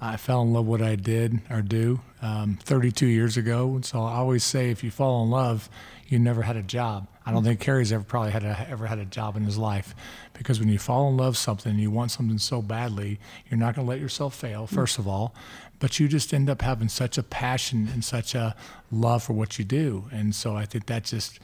[0.00, 3.80] I fell in love with what I did or do um, 32 years ago.
[3.82, 5.70] So I always say, if you fall in love,
[6.08, 7.08] you never had a job.
[7.24, 9.96] I don't think Carrie's ever probably had a, ever had a job in his life,
[10.32, 13.18] because when you fall in love something and you want something so badly,
[13.50, 14.68] you're not going to let yourself fail.
[14.68, 15.34] First of all,
[15.80, 18.54] but you just end up having such a passion and such a
[18.92, 21.40] love for what you do, and so I think that just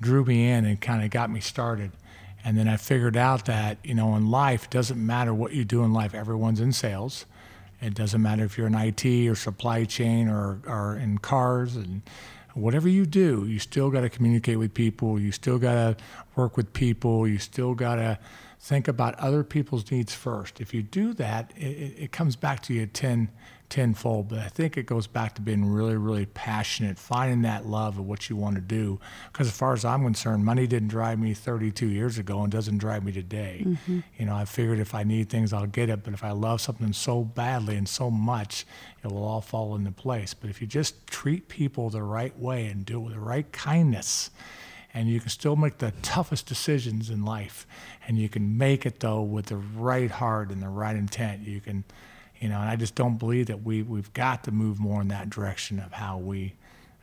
[0.00, 1.90] drew me in and kind of got me started.
[2.44, 5.64] And then I figured out that you know in life it doesn't matter what you
[5.64, 6.14] do in life.
[6.14, 7.26] Everyone's in sales
[7.84, 12.02] it doesn't matter if you're in IT or supply chain or, or in cars and
[12.54, 15.20] whatever you do, you still got to communicate with people.
[15.20, 15.96] You still got to
[16.34, 17.28] work with people.
[17.28, 18.18] You still got to
[18.58, 20.60] think about other people's needs first.
[20.60, 23.28] If you do that, it, it comes back to you 10,
[23.74, 24.28] tenfold.
[24.28, 28.06] But I think it goes back to being really, really passionate, finding that love of
[28.06, 29.00] what you want to do.
[29.32, 32.78] Because as far as I'm concerned, money didn't drive me 32 years ago and doesn't
[32.78, 33.64] drive me today.
[33.66, 34.00] Mm-hmm.
[34.16, 36.04] You know, I figured if I need things, I'll get it.
[36.04, 38.64] But if I love something so badly and so much,
[39.02, 40.34] it will all fall into place.
[40.34, 43.50] But if you just treat people the right way and do it with the right
[43.50, 44.30] kindness,
[44.96, 47.66] and you can still make the toughest decisions in life,
[48.06, 51.42] and you can make it though with the right heart and the right intent.
[51.42, 51.82] You can
[52.44, 55.08] you know, and I just don't believe that we we've got to move more in
[55.08, 56.52] that direction of how we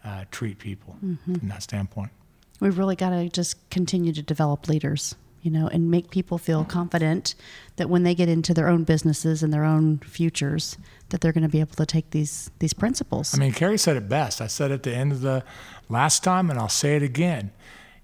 [0.06, 1.34] uh, treat people mm-hmm.
[1.34, 2.12] from that standpoint.
[2.60, 6.64] We've really got to just continue to develop leaders, you know, and make people feel
[6.64, 7.34] confident
[7.78, 10.78] that when they get into their own businesses and their own futures,
[11.10, 13.34] that they're going to be able to take these these principles.
[13.34, 14.42] I mean, Carrie said it best.
[14.42, 15.44] I said at the end of the
[15.90, 17.50] last time, and I'll say it again.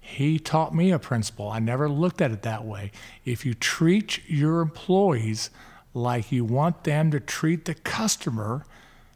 [0.00, 1.50] He taught me a principle.
[1.50, 2.90] I never looked at it that way.
[3.24, 5.50] If you treat your employees
[5.94, 8.64] like you want them to treat the customer,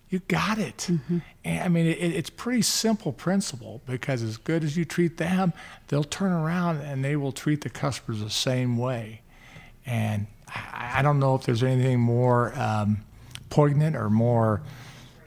[0.09, 0.89] you got it.
[0.91, 1.19] Mm-hmm.
[1.45, 5.53] And, I mean, it, it's pretty simple principle because as good as you treat them,
[5.89, 9.23] they'll turn around and they will treat the customers the same way.
[9.87, 13.05] And I, I don't know if there's anything more um,
[13.49, 14.63] poignant or more,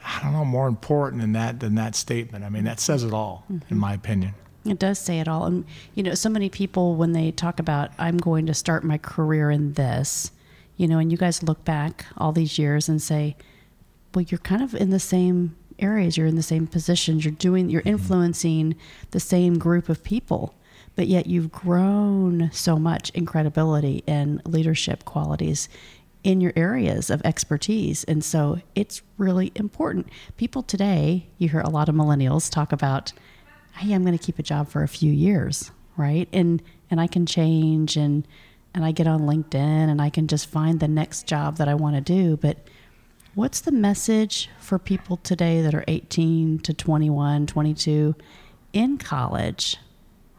[0.04, 2.44] I don't know, more important than that than that statement.
[2.44, 3.74] I mean, that says it all, mm-hmm.
[3.74, 4.34] in my opinion.
[4.66, 5.46] It does say it all.
[5.46, 8.98] And, you know, so many people, when they talk about, I'm going to start my
[8.98, 10.32] career in this,
[10.78, 13.36] you know, and you guys look back all these years and say,
[14.14, 17.70] well, you're kind of in the same areas, you're in the same positions, you're doing,
[17.70, 17.90] you're mm-hmm.
[17.90, 18.76] influencing
[19.12, 20.56] the same group of people,
[20.96, 25.68] but yet you've grown so much in credibility and leadership qualities
[26.24, 28.04] in your areas of expertise.
[28.06, 30.10] And so it's really important.
[30.38, 33.14] People today, you hear a lot of millennials talk about,
[33.78, 36.28] hey, I'm going to keep a job for a few years, right?
[36.34, 38.28] And and I can change and
[38.76, 41.74] and I get on LinkedIn and I can just find the next job that I
[41.74, 42.36] want to do.
[42.36, 42.58] But
[43.34, 48.16] what's the message for people today that are 18 to 21, 22
[48.74, 49.78] in college,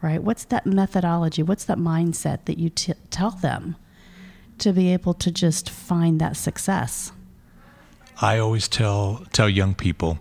[0.03, 0.21] right?
[0.21, 1.41] What's that methodology?
[1.41, 3.75] What's that mindset that you t- tell them
[4.59, 7.11] to be able to just find that success?
[8.21, 10.19] I always tell tell young people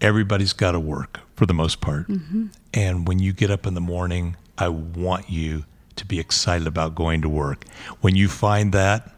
[0.00, 2.06] everybody's got to work for the most part.
[2.08, 2.46] Mm-hmm.
[2.74, 5.64] And when you get up in the morning, I want you
[5.96, 7.64] to be excited about going to work.
[8.00, 9.14] When you find that,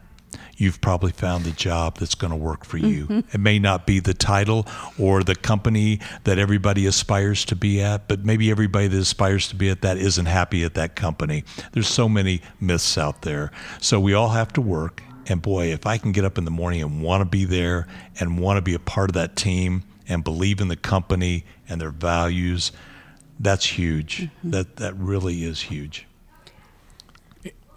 [0.57, 3.05] you've probably found the job that's going to work for you.
[3.05, 3.21] Mm-hmm.
[3.33, 4.67] It may not be the title
[4.99, 9.57] or the company that everybody aspires to be at, but maybe everybody that aspires to
[9.57, 11.45] be at that isn't happy at that company.
[11.73, 13.51] There's so many myths out there.
[13.81, 15.03] So we all have to work.
[15.29, 17.87] And boy, if I can get up in the morning and want to be there
[18.19, 21.81] and want to be a part of that team and believe in the company and
[21.81, 22.71] their values,
[23.41, 24.23] that's huge.
[24.23, 24.51] Mm-hmm.
[24.51, 26.07] That that really is huge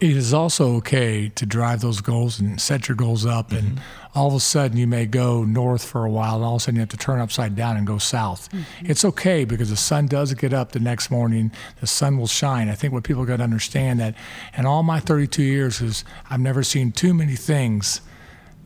[0.00, 3.66] it is also okay to drive those goals and set your goals up mm-hmm.
[3.66, 3.80] and
[4.14, 6.64] all of a sudden you may go north for a while and all of a
[6.64, 8.90] sudden you have to turn upside down and go south mm-hmm.
[8.90, 12.68] it's okay because the sun does get up the next morning the sun will shine
[12.68, 14.14] i think what people got to understand that
[14.56, 18.00] in all my 32 years is i've never seen too many things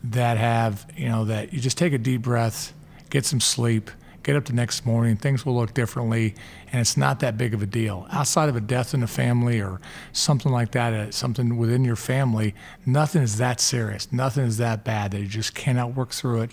[0.03, 2.73] that have you know that you just take a deep breath
[3.09, 3.91] get some sleep
[4.25, 6.33] get up the next morning, things will look differently,
[6.71, 8.07] and it's not that big of a deal.
[8.11, 9.79] Outside of a death in the family or
[10.13, 12.55] something like that, uh, something within your family,
[12.87, 14.11] nothing is that serious.
[14.11, 16.51] Nothing is that bad that you just cannot work through it.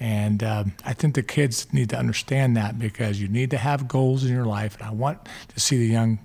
[0.00, 3.86] And um, I think the kids need to understand that because you need to have
[3.86, 4.76] goals in your life.
[4.80, 5.20] And I want
[5.54, 6.18] to see the young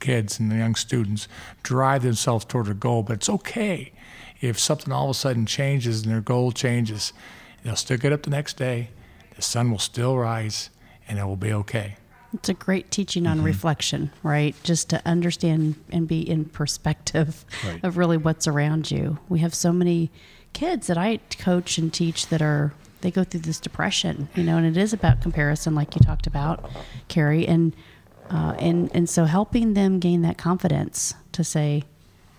[0.00, 1.28] kids and the young students
[1.62, 3.92] drive themselves toward a goal, but it's okay
[4.40, 7.12] if something all of a sudden changes and their goal changes.
[7.62, 8.88] They'll still get up the next day
[9.36, 10.70] the sun will still rise
[11.08, 11.96] and it will be okay.
[12.34, 14.54] It's a great teaching on reflection, right?
[14.62, 17.80] Just to understand and be in perspective Right.
[17.84, 19.18] of really what's around you.
[19.28, 20.10] We have so many
[20.54, 24.56] kids that I coach and teach that are they go through this depression, you know,
[24.56, 26.70] and it is about comparison, like you talked about,
[27.08, 27.74] Carrie, and
[28.30, 31.82] uh, and and so helping them gain that confidence to say,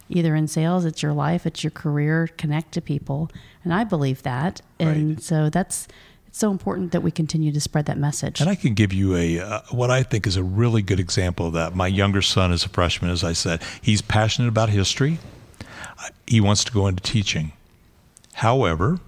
[0.10, 3.30] either in sales, it's your life, it's your career, connect to people,
[3.66, 5.22] and I believe that, and Right.
[5.24, 5.88] so that's
[6.34, 8.42] so important that we continue to spread that message.
[8.42, 11.48] And I can give you a uh, what I think is a really good example
[11.48, 11.76] of that.
[11.76, 13.62] My younger son is a freshman, as I said.
[13.82, 15.20] He's passionate about history.
[16.00, 17.54] Uh, He wants to go into teaching.
[18.34, 19.00] However,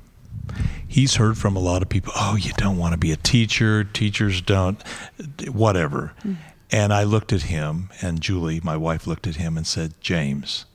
[0.88, 3.84] he's heard from a lot of people, "Oh, you don't want to be a teacher.
[3.84, 4.82] Teachers don't
[5.52, 6.14] whatever."
[6.72, 10.66] And I looked at him, and Julie, my wife, looked at him and said, "James,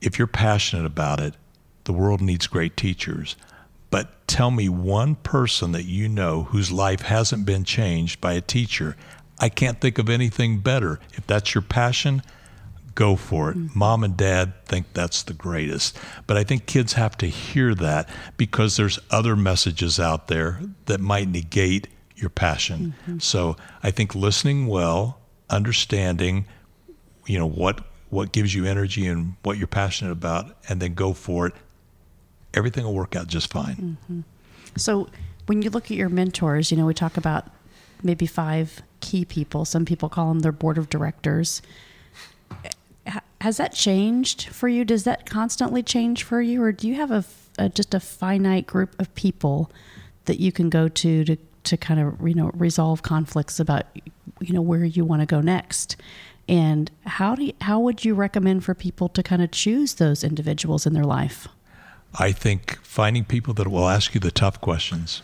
[0.00, 1.34] if you're passionate about it,
[1.84, 3.34] the world needs great teachers.
[3.92, 8.40] But tell me one person that you know whose life hasn't been changed by a
[8.40, 8.96] teacher.
[9.38, 10.98] I can't think of anything better.
[11.12, 12.22] If that's your passion,
[12.94, 13.56] go for it.
[13.58, 13.78] Mm-hmm.
[13.78, 15.98] Mom and dad think that's the greatest.
[16.26, 21.00] But I think kids have to hear that because there's other messages out there that
[21.00, 22.94] might negate your passion.
[23.02, 23.18] Mm-hmm.
[23.18, 26.46] So I think listening well, understanding,
[27.26, 31.14] you know, what what gives you energy and what you're passionate about and then go
[31.14, 31.54] for it.
[32.54, 33.96] Everything will work out just fine.
[34.10, 34.20] Mm-hmm.
[34.76, 35.08] So
[35.46, 37.46] when you look at your mentors, you know, we talk about
[38.02, 39.64] maybe five key people.
[39.64, 41.62] Some people call them their board of directors.
[43.40, 44.84] Has that changed for you?
[44.84, 47.24] Does that constantly change for you, or do you have a,
[47.58, 49.70] a- just a finite group of people
[50.26, 53.86] that you can go to to to kind of you know resolve conflicts about
[54.40, 55.96] you know where you want to go next?
[56.48, 60.22] And how do you, how would you recommend for people to kind of choose those
[60.22, 61.48] individuals in their life?
[62.18, 65.22] I think finding people that will ask you the tough questions.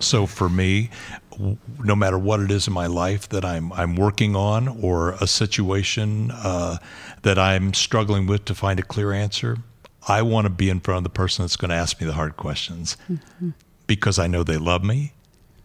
[0.00, 0.88] So for me,
[1.32, 5.10] w- no matter what it is in my life that I'm I'm working on or
[5.20, 6.78] a situation uh,
[7.22, 9.58] that I'm struggling with to find a clear answer,
[10.08, 12.14] I want to be in front of the person that's going to ask me the
[12.14, 12.96] hard questions
[13.86, 15.12] because I know they love me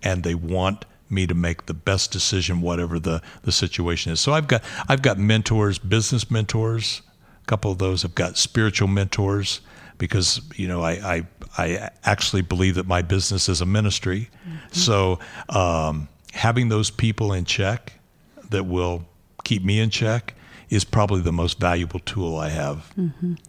[0.03, 4.19] and they want me to make the best decision whatever the, the situation is.
[4.19, 7.01] So I've got I've got mentors, business mentors,
[7.43, 8.03] a couple of those.
[8.03, 9.61] I've got spiritual mentors
[9.97, 14.29] because you know I I, I actually believe that my business is a ministry.
[14.71, 17.93] So um, having those people in check
[18.49, 19.05] that will
[19.43, 20.33] keep me in check
[20.69, 22.93] is probably the most valuable tool I have.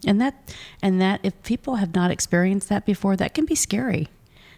[0.05, 4.07] And that and that if people have not experienced that before, that can be scary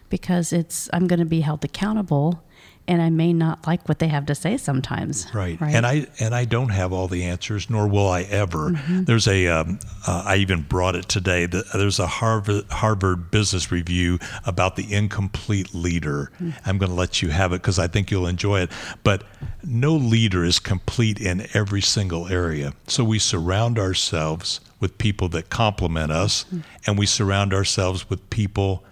[0.08, 2.42] because it's I'm going to be held accountable
[2.88, 5.26] and I may not like what they have to say sometimes.
[5.32, 5.60] Right.
[5.60, 8.72] And I and I don't have all the answers, nor will I ever.
[8.88, 11.46] There's a um, uh, I even brought it today.
[11.46, 16.32] The, there's a Harvard Harvard Business Review about the incomplete leader.
[16.66, 18.70] I'm going to let you have it because I think you'll enjoy it.
[19.04, 19.24] But
[19.62, 22.74] no leader is complete in every single area.
[22.88, 26.44] So we surround ourselves with people that complement us,
[26.86, 28.84] and we surround ourselves with people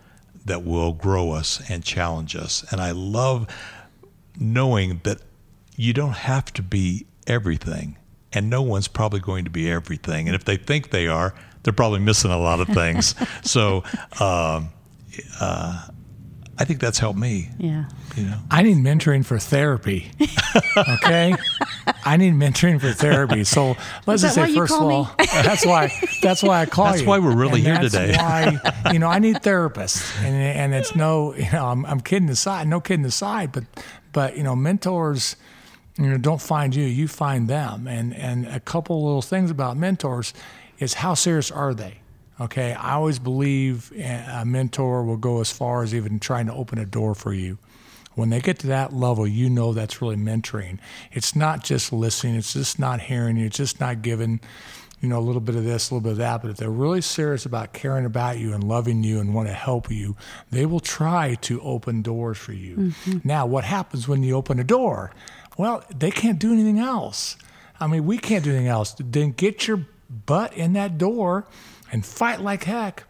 [0.45, 2.65] that will grow us and challenge us.
[2.71, 3.47] And I love
[4.41, 5.19] knowing that
[5.77, 7.97] you don't have to be everything,
[8.33, 10.27] and no one's probably going to be everything.
[10.29, 13.15] And if they think they are, they're probably missing a lot of things.
[13.43, 13.85] so
[14.19, 14.71] um,
[15.41, 15.87] uh,
[16.59, 17.51] I think that's helped me.
[17.59, 17.85] yeah.
[18.17, 20.11] You know, I need mentoring for therapy.
[20.77, 21.35] Okay,
[22.05, 23.45] I need mentoring for therapy.
[23.45, 23.77] So
[24.07, 24.95] let's Is just that why say you first of call me?
[24.95, 27.09] all, that's why that's why I call That's you.
[27.09, 28.15] why we're really And here that's today.
[28.17, 32.29] Why you know I need therapists, and and it's no you know I'm, I'm kidding
[32.31, 33.65] aside, no kidding aside, but
[34.13, 35.37] but you know mentors
[36.01, 39.77] you know don't find you, you find them, and and a couple little things about
[39.77, 40.33] mentors
[40.79, 42.01] is how serious are they.
[42.41, 46.79] Okay, I always believe a mentor will go as far as even trying to open
[46.79, 47.59] a door for you.
[48.15, 50.79] When they get to that level, you know that's really mentoring.
[51.13, 54.41] It's not just listening, it's just not hearing it's just not giving,
[55.01, 56.43] you know, a little bit of this, a little bit of that.
[56.43, 59.55] But if they're really serious about caring about you and loving you and want to
[59.55, 60.17] help you,
[60.51, 62.77] they will try to open doors for you.
[62.77, 63.19] Mm-hmm.
[63.25, 65.11] Now, what happens when you open a door?
[65.57, 67.37] Well, they can't do anything else.
[67.79, 68.95] I mean, we can't do anything else.
[68.99, 71.47] Then get your butt in that door
[71.91, 73.05] and fight like heck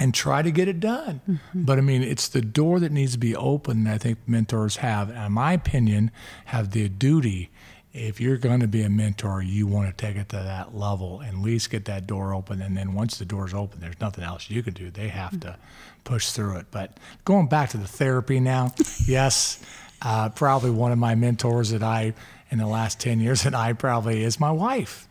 [0.00, 1.20] and try to get it done.
[1.28, 1.64] Mm-hmm.
[1.64, 3.86] But I mean, it's the door that needs to be open.
[3.86, 6.10] I think mentors have, in my opinion,
[6.46, 7.50] have the duty.
[7.94, 11.20] If you're going to be a mentor, you want to take it to that level
[11.20, 12.62] and at least get that door open.
[12.62, 14.90] And then once the door's open, there's nothing else you can do.
[14.90, 15.58] They have to
[16.04, 16.66] push through it.
[16.70, 18.72] But going back to the therapy now,
[19.06, 19.62] yes,
[20.00, 22.14] uh, probably one of my mentors that I,
[22.50, 25.06] in the last 10 years, that I probably is my wife.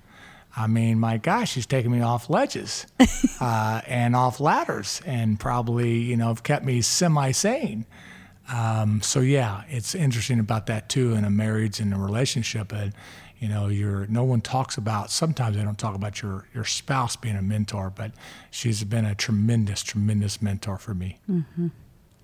[0.55, 2.85] I mean, my gosh, she's taken me off ledges
[3.39, 7.85] uh, and off ladders, and probably you know have kept me semi-sane.
[8.53, 12.73] Um, so yeah, it's interesting about that too in a marriage and a relationship.
[12.73, 12.93] And
[13.39, 15.09] you know, you're no one talks about.
[15.09, 18.11] Sometimes they don't talk about your your spouse being a mentor, but
[18.49, 21.19] she's been a tremendous, tremendous mentor for me.
[21.29, 21.67] Mm-hmm.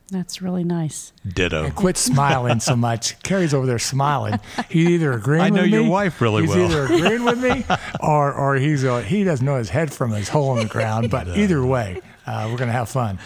[0.10, 1.12] That's really nice.
[1.28, 1.66] Ditto.
[1.66, 3.20] And quit smiling so much.
[3.24, 4.40] Carrie's over there smiling.
[4.70, 5.42] He's either agreeing.
[5.42, 6.60] I know with your me, wife really he's well.
[6.60, 7.66] He's either agreeing with me,
[8.00, 11.10] or or he's uh, he doesn't know his head from his hole in the ground.
[11.10, 13.20] But either way, uh, we're gonna have fun.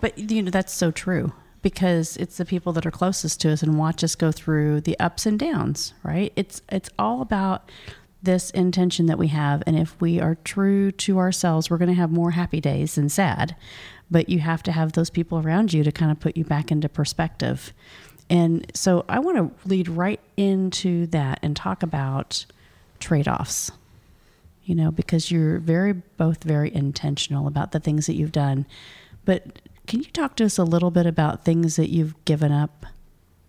[0.00, 1.32] But you know that's so true
[1.64, 5.00] because it's the people that are closest to us and watch us go through the
[5.00, 6.30] ups and downs, right?
[6.36, 7.72] It's it's all about
[8.22, 11.94] this intention that we have and if we are true to ourselves, we're going to
[11.94, 13.56] have more happy days than sad.
[14.10, 16.70] But you have to have those people around you to kind of put you back
[16.70, 17.72] into perspective.
[18.28, 22.44] And so I want to lead right into that and talk about
[23.00, 23.72] trade-offs.
[24.64, 28.66] You know, because you're very both very intentional about the things that you've done.
[29.24, 32.86] But can you talk to us a little bit about things that you've given up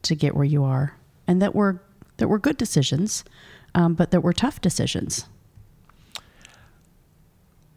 [0.03, 0.95] to get where you are,
[1.27, 1.81] and that were
[2.17, 3.23] that were good decisions,
[3.73, 5.25] um, but that were tough decisions?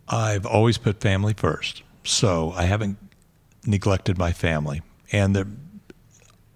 [0.09, 2.98] I've always put family first, so I haven't
[3.66, 4.82] neglected my family,
[5.12, 5.36] and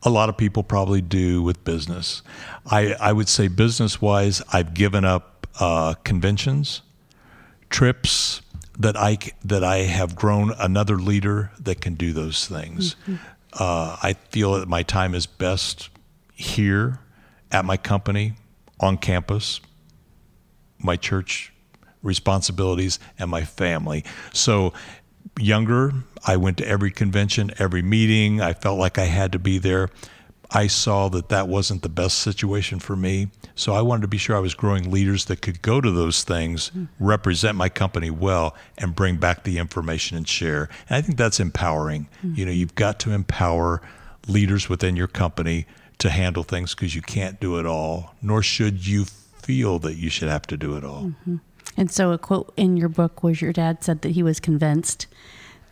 [0.02, 2.22] a lot of people probably do with business.
[2.66, 6.82] I I would say business wise, I've given up uh, conventions,
[7.70, 8.41] trips
[8.78, 12.96] that I that I have grown another leader that can do those things.
[13.52, 15.90] Uh, I feel that my time is best
[16.34, 16.98] here
[17.50, 18.32] at my company
[18.80, 19.60] on campus,
[20.78, 21.52] my church
[22.02, 24.04] responsibilities, and my family.
[24.32, 24.72] So,
[25.38, 25.92] younger,
[26.26, 28.40] I went to every convention, every meeting.
[28.40, 29.88] I felt like I had to be there.
[30.54, 33.28] I saw that that wasn't the best situation for me.
[33.54, 36.24] So I wanted to be sure I was growing leaders that could go to those
[36.24, 36.84] things, mm-hmm.
[37.04, 40.68] represent my company well, and bring back the information and share.
[40.88, 42.08] And I think that's empowering.
[42.22, 42.60] You know, mm-hmm.
[42.60, 43.82] you've got to empower
[44.28, 45.66] leaders within your company
[45.98, 50.10] to handle things because you can't do it all, nor should you feel that you
[50.10, 51.04] should have to do it all.
[51.04, 51.36] Mm-hmm.
[51.76, 55.06] And so, a quote in your book was your dad said that he was convinced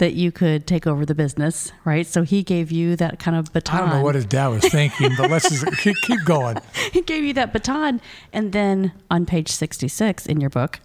[0.01, 2.07] that you could take over the business, right?
[2.07, 3.77] So he gave you that kind of baton.
[3.77, 6.57] I don't know what his dad was thinking, but let's just keep, keep going.
[6.93, 8.01] he gave you that baton.
[8.33, 10.81] And then on page 66 in your book,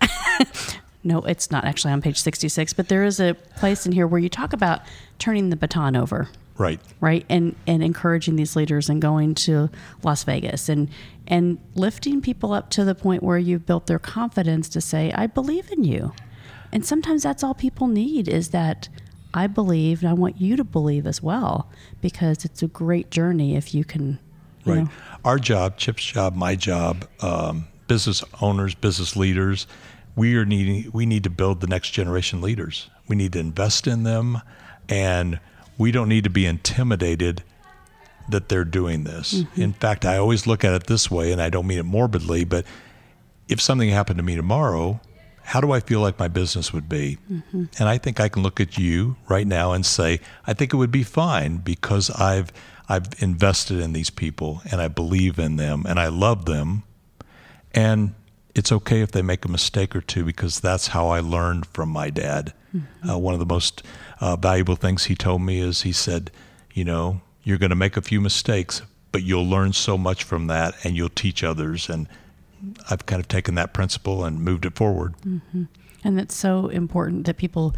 [1.03, 4.19] no, it's not actually on page 66, but there is a place in here where
[4.19, 4.81] you talk about
[5.17, 6.79] turning the baton over, Right.
[6.99, 7.25] right?
[7.29, 9.69] And and encouraging these leaders and going to
[10.03, 10.89] Las Vegas and
[11.25, 15.25] and lifting people up to the point where you've built their confidence to say, I
[15.27, 16.13] believe in you.
[16.71, 18.89] And sometimes that's all people need is that
[19.35, 21.69] I believe and I want you to believe as well
[22.01, 24.17] because it's a great journey if you can
[24.63, 24.83] you Right.
[24.85, 24.89] know,
[25.23, 29.67] Our job, Chip's job, my job, um, business owners, business leaders,
[30.15, 30.89] we are needing.
[30.91, 32.89] We need to build the next generation leaders.
[33.07, 34.41] We need to invest in them,
[34.89, 35.39] and
[35.77, 37.43] we don't need to be intimidated
[38.29, 39.43] that they're doing this.
[39.55, 42.43] In fact, I always look at it this way, and I don't mean it morbidly,
[42.43, 42.65] but
[43.47, 44.99] if something happened to me tomorrow,
[45.45, 47.17] how do I feel like my business would be?
[47.79, 50.77] And I think I can look at you right now and say, I think it
[50.77, 52.51] would be fine because I've
[52.89, 56.83] I've invested in these people and I believe in them and I love them.
[57.73, 58.15] And
[58.55, 61.89] it's okay if they make a mistake or two because that's how I learned from
[61.89, 62.53] my dad.
[63.09, 63.83] Uh, one of the most
[64.19, 66.31] uh, valuable things he told me is he said,
[66.73, 68.81] you know, you're going to make a few mistakes,
[69.11, 71.89] but you'll learn so much from that and you'll teach others.
[71.89, 72.07] And
[72.89, 75.15] I've kind of taken that principle and moved it forward.
[76.03, 77.73] And it's so important that people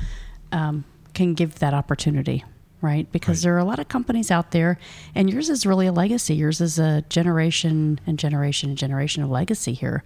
[0.51, 0.83] um,
[1.13, 2.43] can give that opportunity,
[2.81, 3.09] right?
[3.11, 3.43] Because Right.
[3.43, 4.77] there are a lot of companies out there,
[5.15, 6.35] and yours is really a legacy.
[6.35, 10.03] Yours is a generation and generation and generation of legacy here.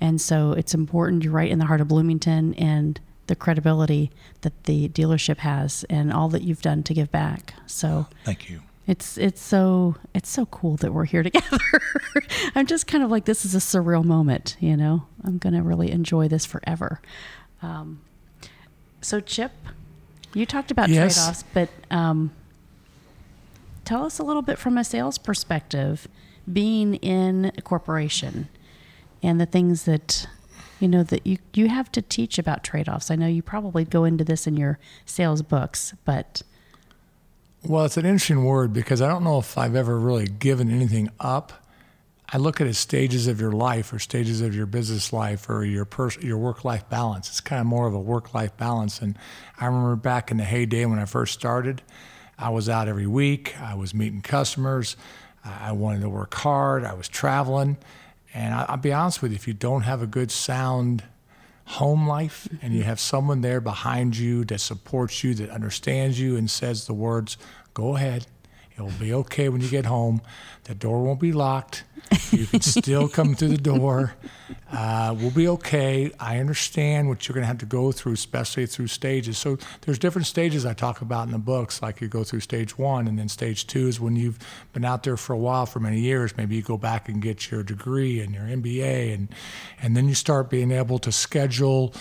[0.00, 4.10] And so it's important, you're right in the heart of Bloomington and the credibility
[4.42, 7.54] that the dealership has and all that you've done to give back.
[7.66, 8.60] So Thank you.
[8.86, 11.58] It's it's so it's so cool that we're here together.
[12.54, 15.06] I'm just kind of like this is a surreal moment, you know.
[15.24, 17.00] I'm gonna really enjoy this forever.
[17.62, 18.00] Um,
[19.00, 19.52] so Chip,
[20.34, 21.14] you talked about Yes.
[21.14, 22.32] trade-offs, but um,
[23.84, 26.08] tell us a little bit from a sales perspective,
[26.52, 28.48] being in a corporation
[29.22, 30.26] and the things that
[30.80, 33.10] you know that you you have to teach about trade-offs.
[33.10, 36.42] I know you probably go into this in your sales books, but
[37.64, 41.10] Well, it's an interesting word because I don't know if I've ever really given anything
[41.20, 41.52] up.
[42.32, 45.48] I look at it as stages of your life or stages of your business life
[45.48, 47.28] or your pers- your work life balance.
[47.28, 49.00] It's kind of more of a work life balance.
[49.00, 49.16] And
[49.60, 51.82] I remember back in the heyday when I first started,
[52.36, 53.54] I was out every week.
[53.60, 54.96] I was meeting customers.
[55.44, 56.84] I wanted to work hard.
[56.84, 57.76] I was traveling.
[58.34, 61.04] And I, I'll be honest with you, if you don't have a good sound
[61.64, 66.36] home life and you have someone there behind you that supports you, that understands you
[66.36, 67.36] and says the words,
[67.74, 68.26] go ahead.
[68.76, 70.22] It will be okay when you get home.
[70.64, 71.84] The door won't be locked.
[72.30, 74.14] You can still come through the door.
[74.70, 76.12] Uh, we'll be okay.
[76.18, 79.36] I understand what you're going to have to go through, especially through stages.
[79.36, 81.82] So there's different stages I talk about in the books.
[81.82, 84.38] Like you go through stage one, and then stage two is when you've
[84.72, 86.36] been out there for a while, for many years.
[86.36, 89.28] Maybe you go back and get your degree and your MBA, and
[89.80, 91.94] and then you start being able to schedule.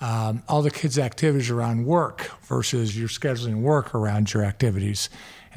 [0.00, 5.08] Um, all the kids' activities around work versus you're scheduling work around your activities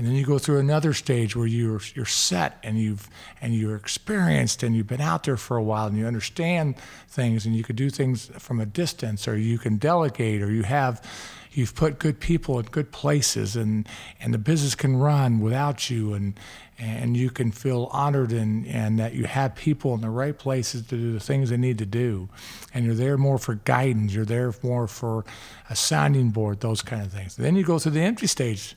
[0.02, 3.08] and then you go through another stage where you're you're set and you've
[3.39, 6.76] and you're experienced and you've been out there for a while and you understand
[7.08, 10.64] things and you can do things from a distance or you can delegate or you
[10.64, 11.08] have
[11.52, 13.88] you've put good people in good places and
[14.20, 16.34] and the business can run without you and
[16.80, 20.82] and you can feel honored and and that you have people in the right places
[20.88, 22.28] to do the things they need to do.
[22.74, 24.16] And you're there more for guidance.
[24.16, 25.24] You're there more for
[25.70, 27.36] a sounding board those kind of things.
[27.36, 28.76] Then you go through the empty stage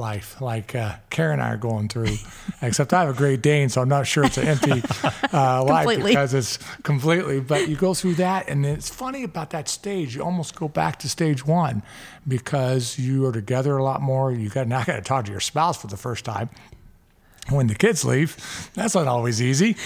[0.00, 2.16] life like uh, Karen and I are going through.
[2.62, 4.82] Except I have a Great Dane, so I'm not sure it's an empty
[5.32, 7.40] uh, life because it's completely.
[7.40, 10.16] But you go through that, and it's funny about that stage.
[10.16, 11.82] You almost go back to stage one
[12.26, 14.32] because you are together a lot more.
[14.32, 16.50] You got not got to talk to your spouse for the first time
[17.48, 18.70] when the kids leave.
[18.74, 19.76] That's not always easy.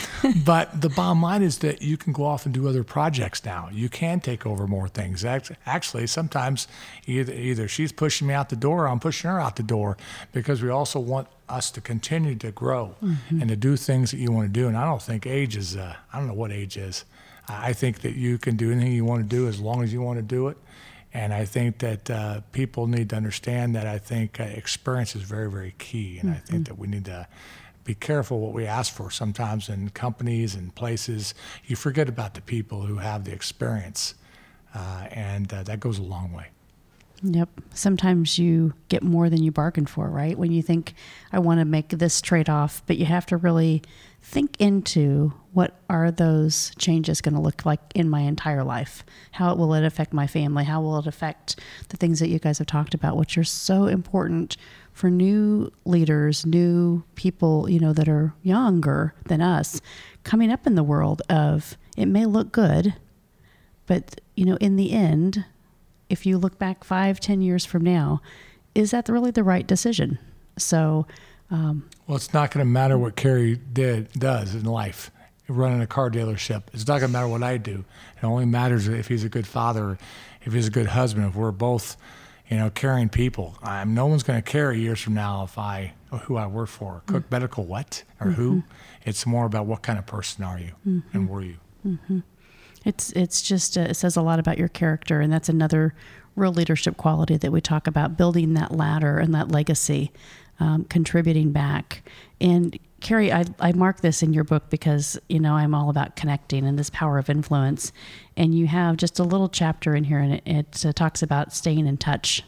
[0.45, 3.69] but the bottom line is that you can go off and do other projects now.
[3.73, 5.25] You can take over more things.
[5.25, 6.69] Actually, sometimes
[7.07, 9.97] either, either she's pushing me out the door or I'm pushing her out the door
[10.33, 13.41] because we also want us to continue to grow mm-hmm.
[13.41, 14.69] and to do things that you want to do.
[14.69, 17.05] And I don't think age is, uh, I don't know what age is.
[17.49, 20.01] I think that you can do anything you want to do as long as you
[20.01, 20.57] want to do it.
[21.15, 25.23] And I think that uh, people need to understand that I think uh, experience is
[25.23, 26.19] very, very key.
[26.19, 26.37] And mm-hmm.
[26.37, 26.75] I think mm-hmm.
[26.75, 27.29] that we need to
[27.85, 31.35] be careful what we ask for sometimes in companies and places.
[31.65, 34.15] You forget about the people who have the experience,
[34.75, 36.49] uh, and uh, that goes a long way.
[37.23, 37.49] Yep.
[37.73, 40.37] Sometimes you get more than you bargained for, right?
[40.37, 40.95] When you think,
[41.33, 43.83] I want to make this trade off, but you have to really
[44.25, 49.05] think into what are those changes going to look like in my entire life?
[49.33, 50.65] How will it affect my family?
[50.65, 51.61] How will it affect
[51.91, 54.57] the things that you guys have talked about, which are so important
[54.93, 59.81] for new leaders, new people, you know, that are younger than us
[60.25, 62.95] coming up in the world of it may look good,
[63.87, 65.45] but, you know, in the end,
[66.09, 68.21] if you look back five, ten years from now,
[68.75, 70.19] is that really the right decision?
[70.57, 71.07] So,
[71.55, 75.11] um, well, it's not going to matter what Carrie did does in life.
[75.47, 77.85] Running a car dealership, it's not going to matter what I do.
[78.17, 79.99] It only matters if he's a good father,
[80.43, 81.99] if he's a good husband, if we're both,
[82.49, 83.57] you know, caring people.
[83.63, 85.93] I'm, no one's going to care years from now if I
[86.23, 87.03] who I work for.
[87.07, 87.35] Cook mm-hmm.
[87.35, 88.43] Medical, what or mm-hmm.
[88.43, 88.63] who?
[89.05, 91.17] It's more about what kind of person are you mm-hmm.
[91.17, 91.59] and were you.
[91.87, 92.21] Mm-hmm.
[92.85, 95.95] It's it's just uh, it says a lot about your character, and that's another
[96.37, 100.11] real leadership quality that we talk about: building that ladder and that legacy,
[100.61, 102.09] um, contributing back.
[102.41, 106.17] And Carrie, I, I mark this in your book because you know I'm all about
[106.17, 107.93] connecting and this power of influence.
[108.37, 111.53] And you have just a little chapter in here, and it, it uh, talks about
[111.53, 112.43] staying in touch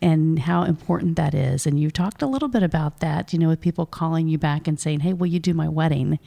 [0.00, 1.66] and how important that is.
[1.66, 4.68] And you talked a little bit about that, you know, with people calling you back
[4.68, 6.18] and saying, "Hey, will you do my wedding?"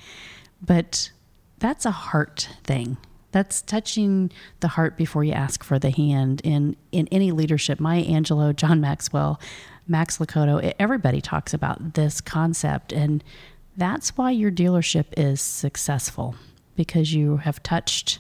[0.62, 1.12] But
[1.60, 2.98] that's a heart thing
[3.36, 4.32] that's touching
[4.62, 6.40] the heart before you ask for the hand.
[6.46, 9.42] In in any leadership maya angelou john maxwell
[9.90, 13.22] max lucado everybody talks about this concept and
[13.76, 16.36] that's why your dealership is successful
[16.78, 18.20] because you have touched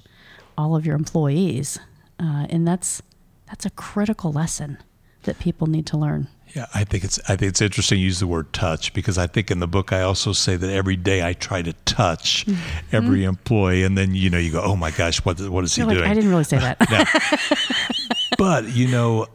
[0.57, 1.79] all of your employees
[2.19, 3.01] uh, and that's
[3.47, 4.77] that's a critical lesson
[5.25, 8.19] that people need to learn yeah, I think it's I think it's interesting you use
[8.19, 11.27] the word touch because I think in the book I also say that every day
[11.27, 12.95] I try to touch mm-hmm.
[12.95, 15.89] every employee, and then you know you go, oh my gosh, what what is You're
[15.89, 16.11] he like, doing?
[16.11, 16.77] I didn't really say that.
[18.37, 19.27] but you know,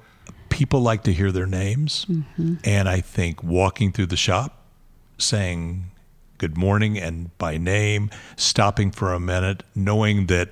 [0.48, 2.54] people like to hear their names, mm-hmm.
[2.64, 4.64] and I think walking through the shop,
[5.18, 5.90] saying
[6.38, 10.48] good morning and by name, stopping for a minute, knowing that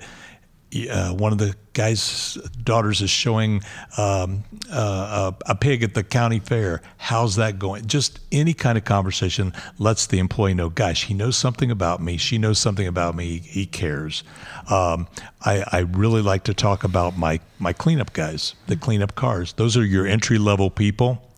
[0.89, 3.61] uh, one of the guy's daughters is showing
[3.97, 6.81] um, uh, a, pig at the county fair.
[6.97, 7.87] How's that going?
[7.87, 12.17] Just any kind of conversation lets the employee know, gosh, he knows something about me.
[12.17, 13.39] She knows something about me.
[13.39, 14.23] He cares.
[14.69, 15.07] Um,
[15.43, 19.53] I, I, really like to talk about my, my cleanup guys, the cleanup cars.
[19.53, 21.33] Those are your entry level people.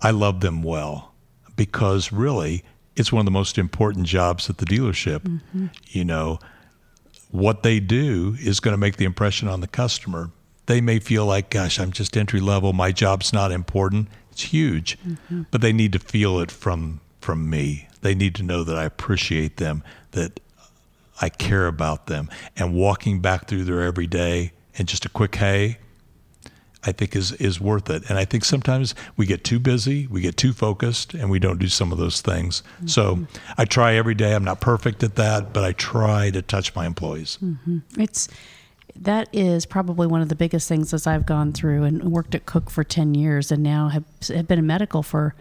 [0.00, 1.12] I love them well
[1.56, 2.64] because really
[2.96, 5.20] it's one of the most important jobs at the dealership.
[5.20, 5.66] Mm-hmm.
[5.88, 6.38] You know,
[7.30, 10.30] what they do is going to make the impression on the customer.
[10.66, 14.08] They may feel like, gosh, I'm just entry level, my job's not important.
[14.30, 14.98] It's huge.
[15.06, 15.42] Mm-hmm.
[15.50, 17.86] But they need to feel it from from me.
[18.00, 20.40] They need to know that I appreciate them, that
[21.20, 22.30] I care about them.
[22.56, 25.78] And walking back through their everyday and just a quick hey,
[26.84, 28.08] I think is is worth it.
[28.08, 31.58] And I think sometimes we get too busy, we get too focused, and we don't
[31.58, 32.62] do some of those things.
[32.76, 32.86] Mm-hmm.
[32.86, 33.26] So
[33.58, 34.34] I try every day.
[34.34, 37.38] I'm not perfect at that, but I try to touch my employees.
[37.42, 38.00] Mm-hmm.
[38.00, 38.28] It's
[38.96, 42.46] that is probably one of the biggest things as I've gone through and worked at
[42.46, 45.34] Cook for 10 years and now have, have been in medical for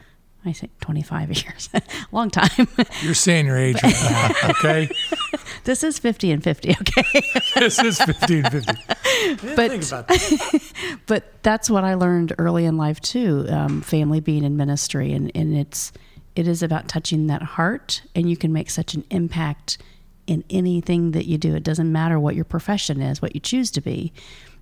[0.46, 1.70] I say 25 years,
[2.12, 2.68] long time.
[3.02, 4.90] You're saying your age right now, okay?
[5.66, 7.22] this is 50 and 50, okay?
[7.56, 9.56] this is 50 and 50.
[9.56, 15.12] But, but that's what I learned early in life too, um, family being in ministry.
[15.12, 15.92] And, and it's,
[16.36, 19.78] it is about touching that heart and you can make such an impact
[20.26, 21.56] in anything that you do.
[21.56, 24.14] It doesn't matter what your profession is, what you choose to be.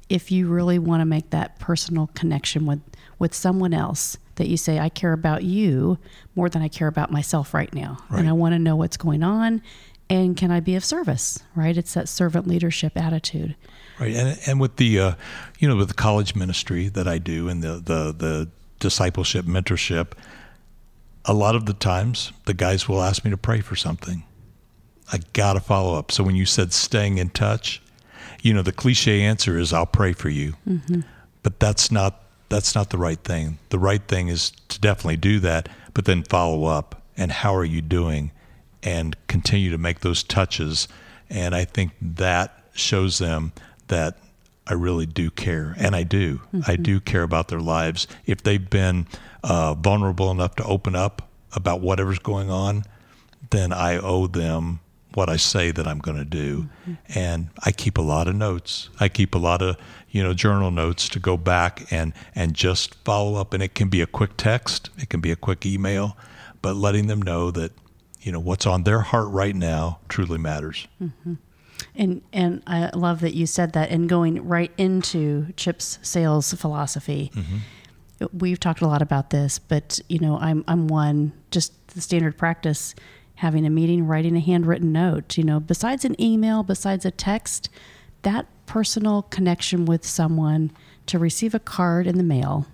[0.09, 2.81] If you really want to make that personal connection with,
[3.19, 5.99] with someone else, that you say, I care about you
[6.35, 7.97] more than I care about myself right now.
[8.09, 8.19] Right.
[8.19, 9.61] And I want to know what's going on
[10.09, 11.77] and can I be of service, right?
[11.77, 13.55] It's that servant leadership attitude.
[13.99, 14.15] Right.
[14.15, 15.15] And, and with the, uh,
[15.59, 20.13] you know, with the college ministry that I do and the, the, the discipleship, mentorship,
[21.25, 24.23] a lot of the times the guys will ask me to pray for something.
[25.11, 26.11] I got to follow up.
[26.11, 27.81] So when you said staying in touch,
[28.41, 30.53] you know, the cliche answer is I'll pray for you.
[30.67, 31.01] Mm-hmm.
[31.43, 33.59] But that's not that's not the right thing.
[33.69, 37.65] The right thing is to definitely do that, but then follow up and how are
[37.65, 38.31] you doing
[38.83, 40.87] and continue to make those touches.
[41.29, 43.51] And I think that shows them
[43.87, 44.17] that
[44.67, 45.75] I really do care.
[45.77, 46.37] And I do.
[46.53, 46.61] Mm-hmm.
[46.69, 48.07] I do care about their lives.
[48.25, 49.07] If they've been
[49.43, 52.83] uh, vulnerable enough to open up about whatever's going on,
[53.49, 54.79] then I owe them
[55.13, 56.69] what I say that I'm going to do.
[56.87, 56.93] Mm-hmm.
[57.17, 58.89] And I keep a lot of notes.
[58.99, 59.77] I keep a lot of
[60.09, 63.89] you know journal notes to go back and and just follow up and it can
[63.89, 66.17] be a quick text it can be a quick email
[66.61, 67.71] but letting them know that
[68.21, 71.33] you know what's on their heart right now truly matters mm-hmm.
[71.95, 77.31] and and i love that you said that and going right into chip's sales philosophy
[77.33, 78.37] mm-hmm.
[78.37, 82.37] we've talked a lot about this but you know i'm i'm one just the standard
[82.37, 82.95] practice
[83.35, 87.69] having a meeting writing a handwritten note you know besides an email besides a text
[88.23, 90.71] that personal connection with someone
[91.07, 92.67] to receive a card in the mail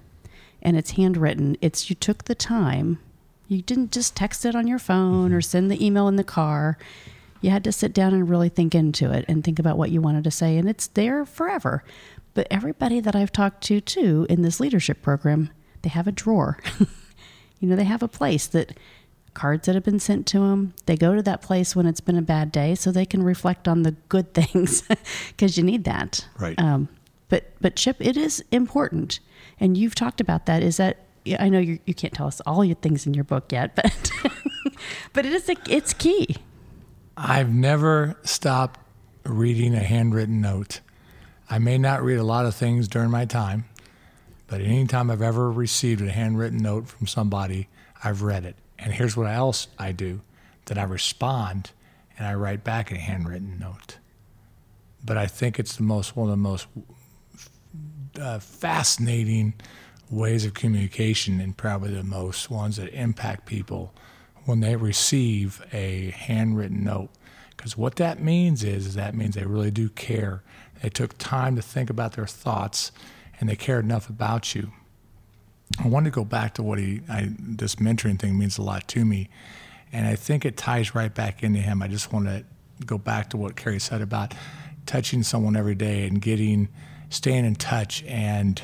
[0.63, 1.57] and it's handwritten.
[1.61, 2.97] It's you took the time.
[3.47, 5.41] You didn't just text it on your phone or mm-hmm.
[5.41, 6.77] send the email in the car.
[7.41, 10.01] You had to sit down and really think into it and think about what you
[10.01, 11.83] wanted to say, and it's there forever.
[12.33, 15.49] But everybody that I've talked to, too, in this leadership program,
[15.81, 16.57] they have a drawer.
[17.59, 18.77] you know, they have a place that
[19.33, 20.73] cards that have been sent to them.
[20.85, 23.67] They go to that place when it's been a bad day so they can reflect
[23.67, 24.83] on the good things
[25.29, 26.27] because you need that.
[26.39, 26.59] Right.
[26.59, 26.89] Um,
[27.29, 29.19] but but Chip, it is important,
[29.59, 30.61] and you've talked about that.
[30.61, 30.97] Is that
[31.39, 34.11] I know you you can't tell us all your things in your book yet, but
[35.13, 36.37] but it is a, it's key.
[37.17, 38.79] I've never stopped
[39.25, 40.81] reading a handwritten note.
[41.49, 43.65] I may not read a lot of things during my time,
[44.47, 47.67] but anytime I've ever received a handwritten note from somebody,
[48.03, 48.55] I've read it.
[48.83, 50.21] And here's what else I do
[50.65, 51.71] that I respond
[52.17, 53.97] and I write back a handwritten note.
[55.03, 56.67] But I think it's the most one of the most
[58.19, 59.53] uh, fascinating
[60.09, 63.93] ways of communication and probably the most ones that impact people
[64.45, 67.09] when they receive a handwritten note.
[67.55, 70.43] Because what that means is, is that means they really do care.
[70.81, 72.91] They took time to think about their thoughts
[73.39, 74.73] and they cared enough about you
[75.79, 78.87] I want to go back to what he, I, this mentoring thing means a lot
[78.89, 79.29] to me.
[79.91, 81.81] And I think it ties right back into him.
[81.81, 82.43] I just want to
[82.85, 84.33] go back to what Carrie said about
[84.85, 86.69] touching someone every day and getting,
[87.09, 88.61] staying in touch and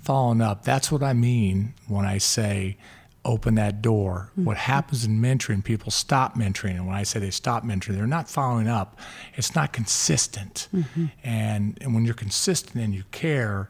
[0.00, 0.64] following up.
[0.64, 2.76] That's what I mean when I say
[3.24, 4.30] open that door.
[4.32, 4.44] Mm-hmm.
[4.44, 6.72] What happens in mentoring, people stop mentoring.
[6.72, 8.98] And when I say they stop mentoring, they're not following up.
[9.34, 10.68] It's not consistent.
[10.74, 11.06] Mm-hmm.
[11.22, 13.68] And, and when you're consistent and you care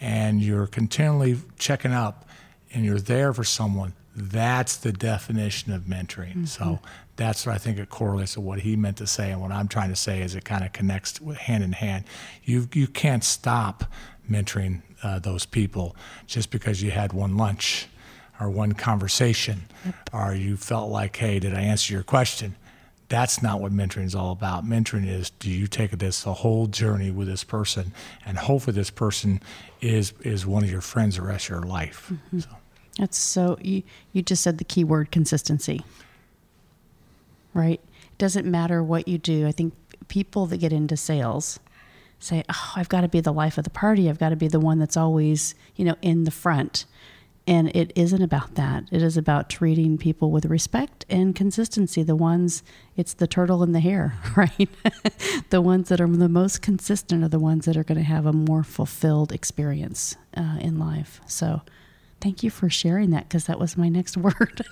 [0.00, 2.26] and you're continually checking up,
[2.74, 6.30] and you're there for someone, that's the definition of mentoring.
[6.30, 6.44] Mm-hmm.
[6.44, 6.80] So
[7.16, 9.68] that's what I think it correlates to what he meant to say, and what I'm
[9.68, 12.04] trying to say is it kind of connects hand in hand.
[12.44, 13.84] You you can't stop
[14.30, 15.96] mentoring uh, those people
[16.26, 17.88] just because you had one lunch
[18.40, 19.94] or one conversation yep.
[20.12, 22.56] or you felt like, hey, did I answer your question?
[23.08, 24.64] That's not what mentoring is all about.
[24.64, 27.92] Mentoring is do you take this a whole journey with this person,
[28.24, 29.40] and hopefully this person
[29.80, 32.10] is is one of your friends the rest of your life.
[32.12, 32.40] Mm-hmm.
[32.40, 32.48] So.
[32.98, 33.82] That's so you
[34.12, 35.84] you just said the key word consistency.
[37.52, 37.80] Right?
[38.12, 39.46] It doesn't matter what you do.
[39.46, 39.74] I think
[40.08, 41.60] people that get into sales
[42.18, 44.08] say, "Oh, I've got to be the life of the party.
[44.08, 46.86] I've got to be the one that's always, you know, in the front."
[47.46, 48.84] And it isn't about that.
[48.90, 52.02] It is about treating people with respect and consistency.
[52.02, 52.62] The ones,
[52.96, 54.68] it's the turtle and the hare, right?
[55.50, 58.24] the ones that are the most consistent are the ones that are going to have
[58.24, 61.20] a more fulfilled experience uh, in life.
[61.26, 61.60] So,
[62.24, 64.62] thank you for sharing that because that was my next word.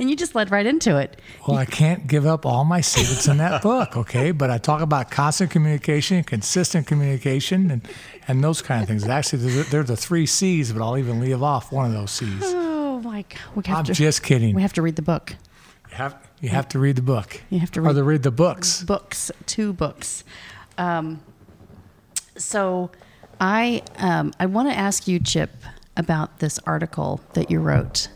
[0.00, 1.20] and you just led right into it.
[1.46, 4.32] Well, I can't give up all my secrets in that book, okay?
[4.32, 7.88] But I talk about constant communication, consistent communication, and,
[8.26, 9.06] and those kind of things.
[9.06, 12.42] Actually, they're, they're the three C's, but I'll even leave off one of those C's.
[12.42, 13.68] Oh, my God.
[13.68, 14.56] I'm to, just kidding.
[14.56, 15.36] We have to read the book.
[15.90, 17.40] You have, you have to read the book.
[17.50, 18.82] You have to Or read to read the books.
[18.82, 20.24] books, two books.
[20.76, 21.20] Um,
[22.36, 22.90] so,
[23.40, 25.50] I um, I want to ask you, Chip,
[25.96, 28.08] about this article that you wrote,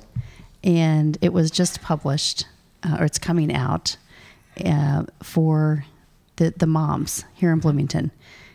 [0.63, 2.47] and it was just published,
[2.83, 3.97] uh, or it's coming out
[4.65, 5.85] uh, for
[6.37, 8.11] the the moms here in Bloomington,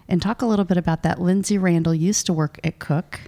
[0.07, 1.19] and talk a little bit about that.
[1.21, 3.21] Lindsay Randall used to work at Cook.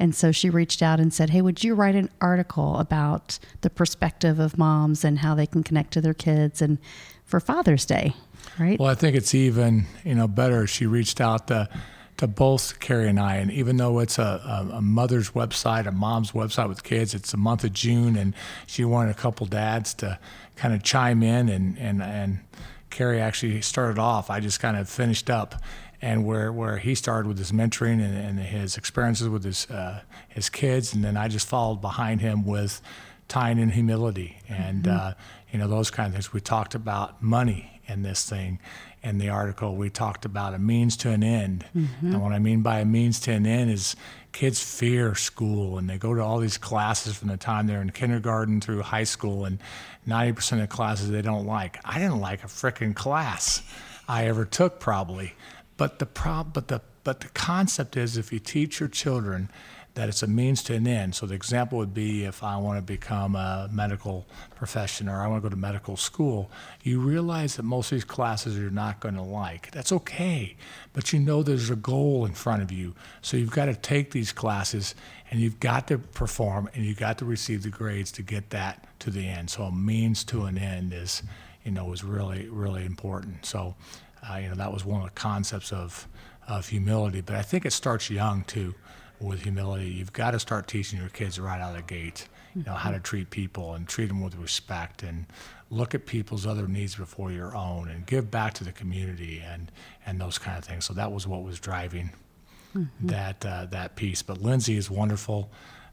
[0.00, 3.70] And so she reached out and said, Hey, would you write an article about the
[3.70, 6.78] perspective of moms and how they can connect to their kids and
[7.24, 8.14] for Father's Day?
[8.58, 8.78] Right?
[8.78, 10.66] Well, I think it's even you know better.
[10.66, 11.68] She reached out to
[12.18, 15.92] to both Carrie and I, and even though it's a, a, a mother's website, a
[15.92, 18.34] mom's website with kids, it's the month of June, and
[18.66, 20.18] she wanted a couple dads to
[20.56, 22.40] kind of chime in, and and and
[22.90, 24.30] Carrie actually started off.
[24.30, 25.62] I just kind of finished up,
[26.02, 30.02] and where where he started with his mentoring and, and his experiences with his uh,
[30.28, 32.82] his kids, and then I just followed behind him with
[33.28, 35.14] tying in humility and uh,
[35.52, 36.32] you know those kind of things.
[36.32, 38.58] We talked about money in this thing.
[39.02, 42.06] In the article, we talked about a means to an end, mm-hmm.
[42.06, 43.94] and what I mean by a means to an end is
[44.32, 47.90] kids fear school and they go to all these classes from the time they're in
[47.90, 49.60] kindergarten through high school, and
[50.06, 51.78] 90% of classes they don't like.
[51.84, 53.62] I didn't like a frickin' class
[54.08, 55.34] I ever took probably,
[55.76, 59.48] but the prob but the but the concept is if you teach your children
[59.98, 61.12] that it's a means to an end.
[61.16, 65.26] So the example would be if I want to become a medical profession or I
[65.26, 66.52] want to go to medical school,
[66.84, 69.72] you realize that most of these classes you're not going to like.
[69.72, 70.54] That's okay,
[70.92, 72.94] but you know there's a goal in front of you.
[73.22, 74.94] So you've got to take these classes
[75.32, 78.86] and you've got to perform and you've got to receive the grades to get that
[79.00, 79.50] to the end.
[79.50, 81.24] So a means to an end is,
[81.64, 83.44] you know, is really really important.
[83.46, 83.74] So,
[84.30, 86.06] uh, you know, that was one of the concepts of
[86.46, 87.20] of humility.
[87.20, 88.76] But I think it starts young too
[89.20, 89.86] with humility.
[89.86, 92.90] You've got to start teaching your kids right out of the gate, you know, how
[92.90, 95.26] to treat people and treat them with respect and
[95.70, 99.70] look at people's other needs before your own and give back to the community and,
[100.06, 100.84] and those kind of things.
[100.84, 102.10] So that was what was driving
[103.02, 104.22] that, uh, that piece.
[104.22, 105.50] But Lindsay is wonderful.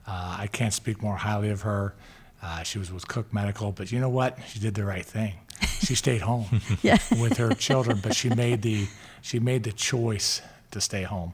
[0.08, 1.96] Uh, I can't speak more highly of her.
[2.44, 4.38] Uh, she was with Cook Medical, but you know what?
[4.48, 5.34] She did the right thing.
[5.82, 6.46] She stayed home
[6.84, 6.98] Yeah.
[7.20, 8.88] with her children, but she made the
[9.22, 11.34] she made the choice to stay home,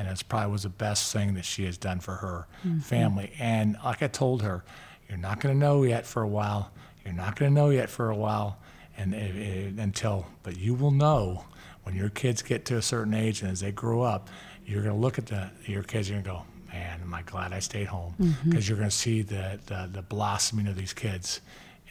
[0.00, 2.78] and it's probably was the best thing that she has done for her mm-hmm.
[2.78, 3.32] family.
[3.38, 4.64] And like I told her,
[5.06, 6.72] you're not going to know yet for a while.
[7.04, 8.58] You're not going to know yet for a while,
[8.96, 11.44] and it, it- until but you will know
[11.82, 14.30] when your kids get to a certain age and as they grow up,
[14.64, 17.12] you're going to look at the your kids and you're going to go, man, am
[17.12, 18.14] I glad I stayed home?
[18.18, 18.50] Mm-hmm.
[18.50, 21.42] Because you're going to see the, the the blossoming of these kids.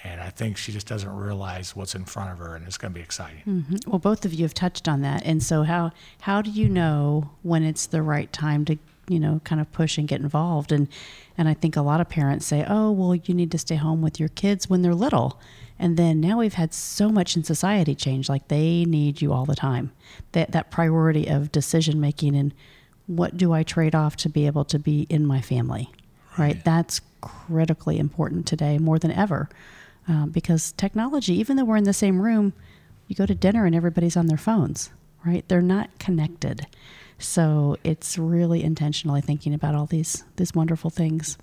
[0.03, 2.93] And I think she just doesn't realize what's in front of her, and it's going
[2.93, 3.41] to be exciting.
[3.45, 3.89] Mm-hmm.
[3.89, 5.91] Well, both of you have touched on that, and so how
[6.21, 8.77] how do you know when it's the right time to
[9.09, 10.71] you know kind of push and get involved?
[10.71, 10.87] And
[11.37, 14.01] and I think a lot of parents say, oh, well, you need to stay home
[14.01, 15.37] with your kids when they're little,
[15.77, 19.45] and then now we've had so much in society change, like they need you all
[19.45, 19.91] the time.
[20.31, 22.53] That that priority of decision making and
[23.09, 25.89] what do I trade off to be able to be in my family,
[26.37, 26.63] right?
[26.63, 29.49] That's critically important today more than ever.
[30.09, 32.53] Um, because technology, even though we're in the same room,
[33.07, 34.89] you go to dinner and everybody's on their phones,
[35.23, 35.47] right?
[35.47, 36.65] They're not connected.
[37.19, 41.37] So it's really intentionally thinking about all these these wonderful things.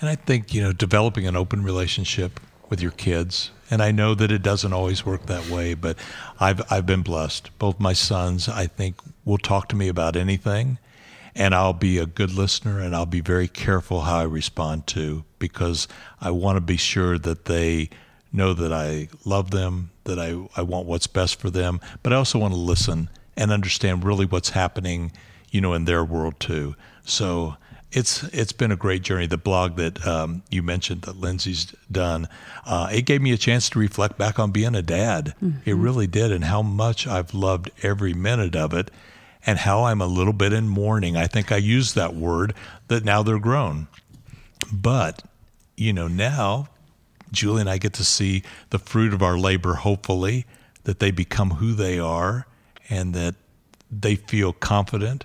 [0.00, 2.38] And I think, you know, developing an open relationship
[2.68, 5.96] with your kids, and I know that it doesn't always work that way, but
[6.38, 7.56] I've I've been blessed.
[7.58, 10.78] Both my sons, I think, will talk to me about anything,
[11.34, 15.24] and I'll be a good listener and I'll be very careful how I respond to
[15.38, 15.88] because
[16.20, 17.90] I want to be sure that they
[18.32, 22.16] know that I love them, that I, I want what's best for them, but I
[22.16, 25.12] also want to listen and understand really what's happening,
[25.50, 26.76] you know, in their world too.
[27.04, 27.56] So
[27.92, 29.26] it's it's been a great journey.
[29.26, 32.28] The blog that um, you mentioned that Lindsay's done,
[32.64, 35.34] uh, it gave me a chance to reflect back on being a dad.
[35.64, 38.90] It really did, and how much I've loved every minute of it,
[39.46, 41.16] and how I'm a little bit in mourning.
[41.16, 42.54] I think I used that word
[42.88, 43.88] that now they're grown,
[44.72, 45.22] but
[45.76, 46.68] you know now
[47.32, 50.44] Julie and I get to see the fruit of our labor, hopefully,
[50.84, 52.46] that they become who they are
[52.90, 53.34] and that
[53.90, 55.24] they feel confident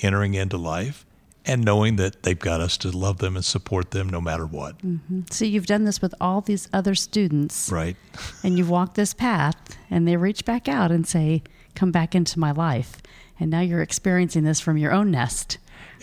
[0.00, 1.04] entering into life
[1.46, 4.78] and knowing that they've got us to love them and support them no matter what.
[4.78, 5.20] Mm-hmm.
[5.30, 7.96] So you've done this with all these other students, Right.
[8.42, 9.54] and you've walked this path,
[9.90, 11.42] and they reach back out and say,
[11.74, 13.02] "Come back into my life."
[13.38, 15.58] And now you're experiencing this from your own nest,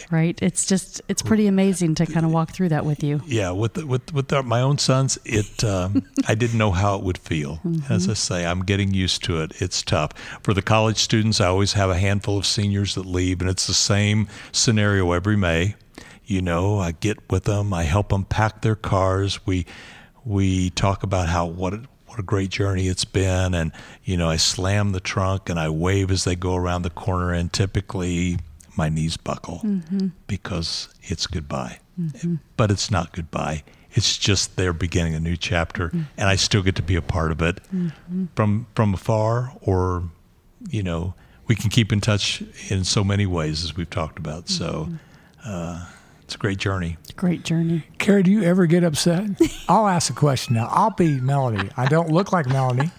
[0.09, 0.37] right?
[0.41, 3.21] It's just it's pretty amazing to kind of walk through that with you.
[3.25, 6.95] Yeah, with the, with with the, my own sons, it um, I didn't know how
[6.97, 7.61] it would feel.
[7.89, 9.61] As I say, I'm getting used to it.
[9.61, 10.11] It's tough
[10.43, 11.39] for the college students.
[11.39, 15.37] I always have a handful of seniors that leave, and it's the same scenario every
[15.37, 15.75] May.
[16.25, 19.45] You know, I get with them, I help them pack their cars.
[19.45, 19.65] We
[20.25, 21.73] we talk about how what
[22.11, 23.71] what a great journey it's been, and
[24.03, 27.31] you know, I slam the trunk and I wave as they go around the corner,
[27.31, 28.37] and typically
[28.75, 30.07] my knees buckle mm-hmm.
[30.27, 31.79] because it's goodbye.
[31.97, 32.35] Mm-hmm.
[32.57, 33.63] But it's not goodbye.
[33.93, 36.01] It's just they're beginning a new chapter, mm-hmm.
[36.17, 37.61] and I still get to be a part of it
[38.35, 40.03] from from afar, or
[40.69, 41.13] you know,
[41.47, 44.49] we can keep in touch in so many ways as we've talked about.
[44.49, 44.89] So
[45.45, 45.85] uh,
[46.31, 46.95] it's a great journey.
[47.17, 47.83] Great journey.
[47.97, 49.31] Carrie, do you ever get upset?
[49.67, 50.69] I'll ask a question now.
[50.71, 51.69] I'll be Melanie.
[51.75, 52.89] I don't look like Melanie.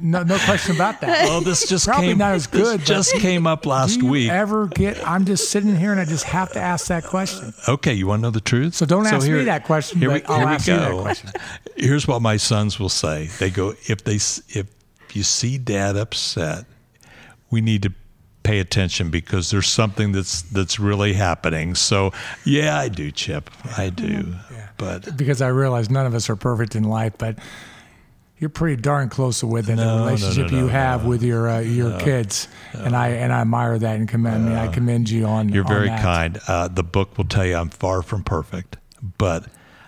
[0.00, 1.24] No, no question about that.
[1.26, 2.18] Well, this just Probably came.
[2.18, 4.30] not as good, but- just came up last do you week.
[4.30, 5.06] ever get?
[5.06, 7.52] I'm just sitting here and I just have to ask that question.
[7.68, 8.76] Okay, you want to know the truth?
[8.76, 10.90] So don't ask me that question, Here we, but I'll here we ask you that
[10.90, 11.02] go.
[11.02, 11.30] question.
[11.76, 13.26] Here's what my sons will say.
[13.38, 14.66] They go, if they if
[15.12, 16.64] you see Dad upset,
[17.50, 17.92] we need to
[18.42, 21.74] pay attention because there's something that's that's really happening.
[21.74, 22.12] So
[22.44, 23.50] yeah, I do, Chip.
[23.76, 24.34] I do.
[24.76, 27.38] But Because I realize none of us are perfect in life, but
[28.38, 31.48] you're pretty darn close with it, No, the relationship no, you no, have with your
[31.48, 34.56] uh, your kids, and I and I admire that and commend me.
[34.56, 35.48] I commend you on.
[35.50, 36.02] You're on very that.
[36.02, 36.40] kind.
[36.48, 38.78] Uh, the book will tell you I'm far from perfect,
[39.18, 39.46] but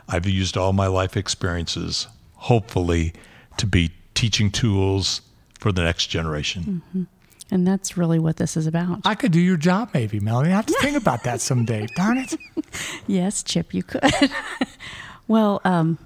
[0.09, 3.13] I've used all my life experiences, hopefully,
[3.57, 5.21] to be teaching tools
[5.59, 7.09] for the next generation.
[7.51, 9.01] And that's really what this is about.
[9.05, 10.51] I could do your job, maybe, Melanie.
[10.51, 11.87] I have to think about that someday.
[11.95, 12.35] Darn it!
[13.07, 14.03] Yes, Chip, you could.
[15.29, 15.99] well, um,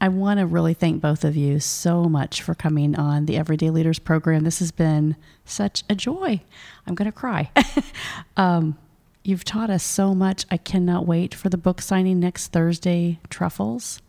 [0.00, 3.70] I want to really thank both of you so much for coming on the Everyday
[3.70, 4.44] Leaders program.
[4.44, 6.40] This has been such a joy.
[6.86, 7.50] I'm going to cry.
[8.36, 8.78] um,
[9.24, 10.46] you've taught us so much.
[10.50, 14.00] I cannot wait for the book signing next Thursday, Truffles,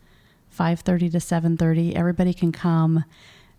[0.56, 1.94] 5:30 to 7:30.
[1.94, 3.04] Everybody can come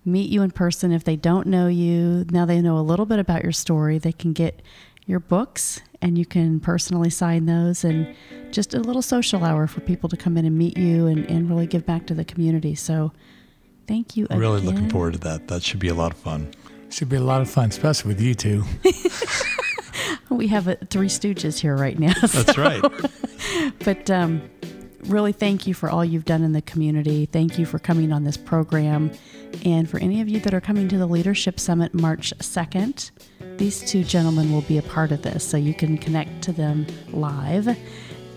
[0.05, 2.25] meet you in person if they don't know you.
[2.31, 3.97] Now they know a little bit about your story.
[3.97, 4.61] They can get
[5.05, 8.15] your books and you can personally sign those and
[8.51, 11.49] just a little social hour for people to come in and meet you and, and
[11.49, 12.75] really give back to the community.
[12.75, 13.11] So
[13.87, 15.47] thank you Really looking forward to that.
[15.47, 16.51] That should be a lot of fun.
[16.89, 18.63] Should be a lot of fun, especially with you two.
[20.29, 22.13] We have uh three stooges here right now.
[22.13, 22.81] so- That's right.
[23.83, 24.41] but um,
[25.05, 27.25] really thank you for all you've done in the community.
[27.25, 29.11] Thank you for coming on this program.
[29.65, 33.11] And for any of you that are coming to the Leadership Summit March 2nd,
[33.57, 35.43] these two gentlemen will be a part of this.
[35.43, 37.77] So you can connect to them live.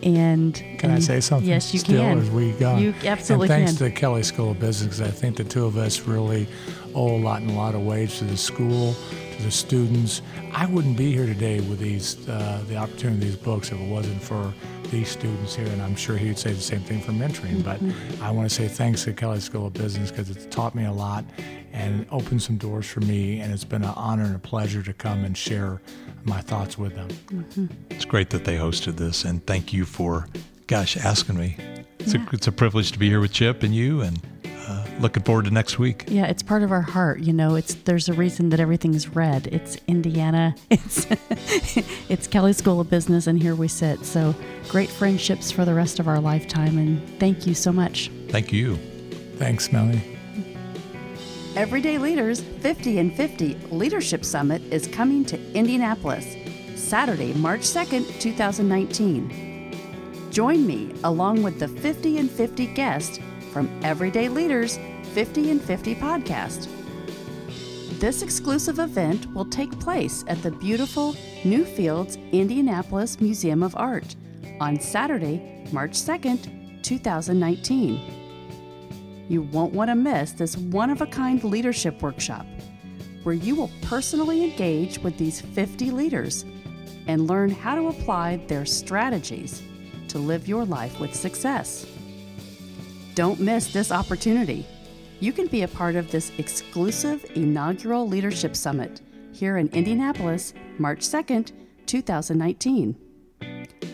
[0.03, 1.49] And Can I say something?
[1.49, 2.19] Yes, you still, can.
[2.19, 2.77] As we go.
[2.77, 3.79] You absolutely and thanks can.
[3.79, 6.47] to the Kelley School of Business, I think the two of us really
[6.95, 8.95] owe a lot in a lot of ways to the school,
[9.37, 10.21] to the students.
[10.53, 13.89] I wouldn't be here today with these uh, the opportunity of these books if it
[13.89, 14.53] wasn't for
[14.91, 17.63] these students here, and I'm sure he would say the same thing for mentoring.
[17.65, 18.23] But Mm-hmm.
[18.23, 20.93] I want to say thanks to Kelley School of Business because it's taught me a
[20.93, 21.25] lot
[21.73, 24.93] and opened some doors for me, and it's been an honor and a pleasure to
[24.93, 25.83] come and share
[26.25, 27.69] my thoughts with them.
[27.91, 30.29] It's great that they hosted this, and thank you for,
[30.67, 31.57] gosh, asking me.
[31.99, 34.21] It's, a, it's a privilege to be here with Chip and you, and
[35.01, 36.05] looking forward to next week.
[36.09, 37.21] Yeah, it's part of our heart.
[37.21, 39.47] You know, it's there's a reason that everything's red.
[39.49, 40.55] It's Indiana.
[40.71, 41.07] It's
[42.09, 44.05] it's Kelley School of Business, and here we sit.
[44.05, 44.35] So
[44.69, 46.79] great friendships for the rest of our lifetime.
[46.79, 48.11] And thank you so much.
[48.29, 48.77] Thank you.
[49.37, 50.03] Thanks, Melly.
[51.57, 56.37] Everyday Leaders 50 and 50 Leadership Summit is coming to Indianapolis
[56.75, 59.71] Saturday, March 2nd, 2019.
[60.31, 63.21] Join me along with the 50 and 50 guests
[63.55, 64.81] from Everyday Leaders
[65.13, 66.69] 50 and 50 podcast.
[68.01, 71.13] This exclusive event will take place at the beautiful
[71.45, 74.17] Newfields Indianapolis Museum of Art
[74.61, 78.01] on Saturday, March 2nd, 2019.
[79.29, 82.47] You won't want to miss this one of a kind leadership workshop
[83.23, 86.45] where you will personally engage with these 50 leaders
[87.07, 89.63] and learn how to apply their strategies
[90.09, 91.87] to live your life with success.
[93.15, 94.67] Don't miss this opportunity.
[95.21, 99.03] You can be a part of this exclusive inaugural leadership summit
[99.33, 101.53] here in Indianapolis, March 2nd,
[101.87, 102.97] 2019.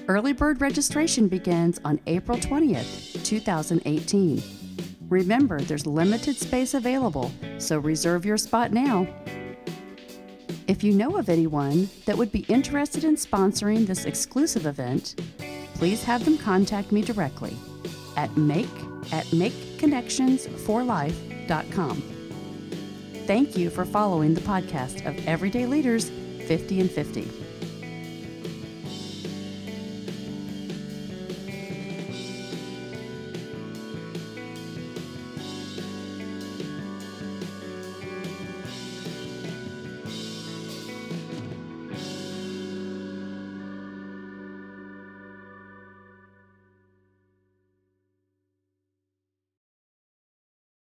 [0.09, 4.43] Early bird registration begins on April 20th, 2018.
[5.11, 9.07] Remember, there's limited space available, so reserve your spot now.
[10.67, 15.21] If you know of anyone that would be interested in sponsoring this exclusive event,
[15.75, 17.55] please have them contact me directly
[18.17, 18.69] at make
[19.13, 22.03] at makeconnectionsforlife.com.
[23.27, 26.11] Thank you for following the podcast of Everyday Leaders
[26.47, 27.40] 50 and 50.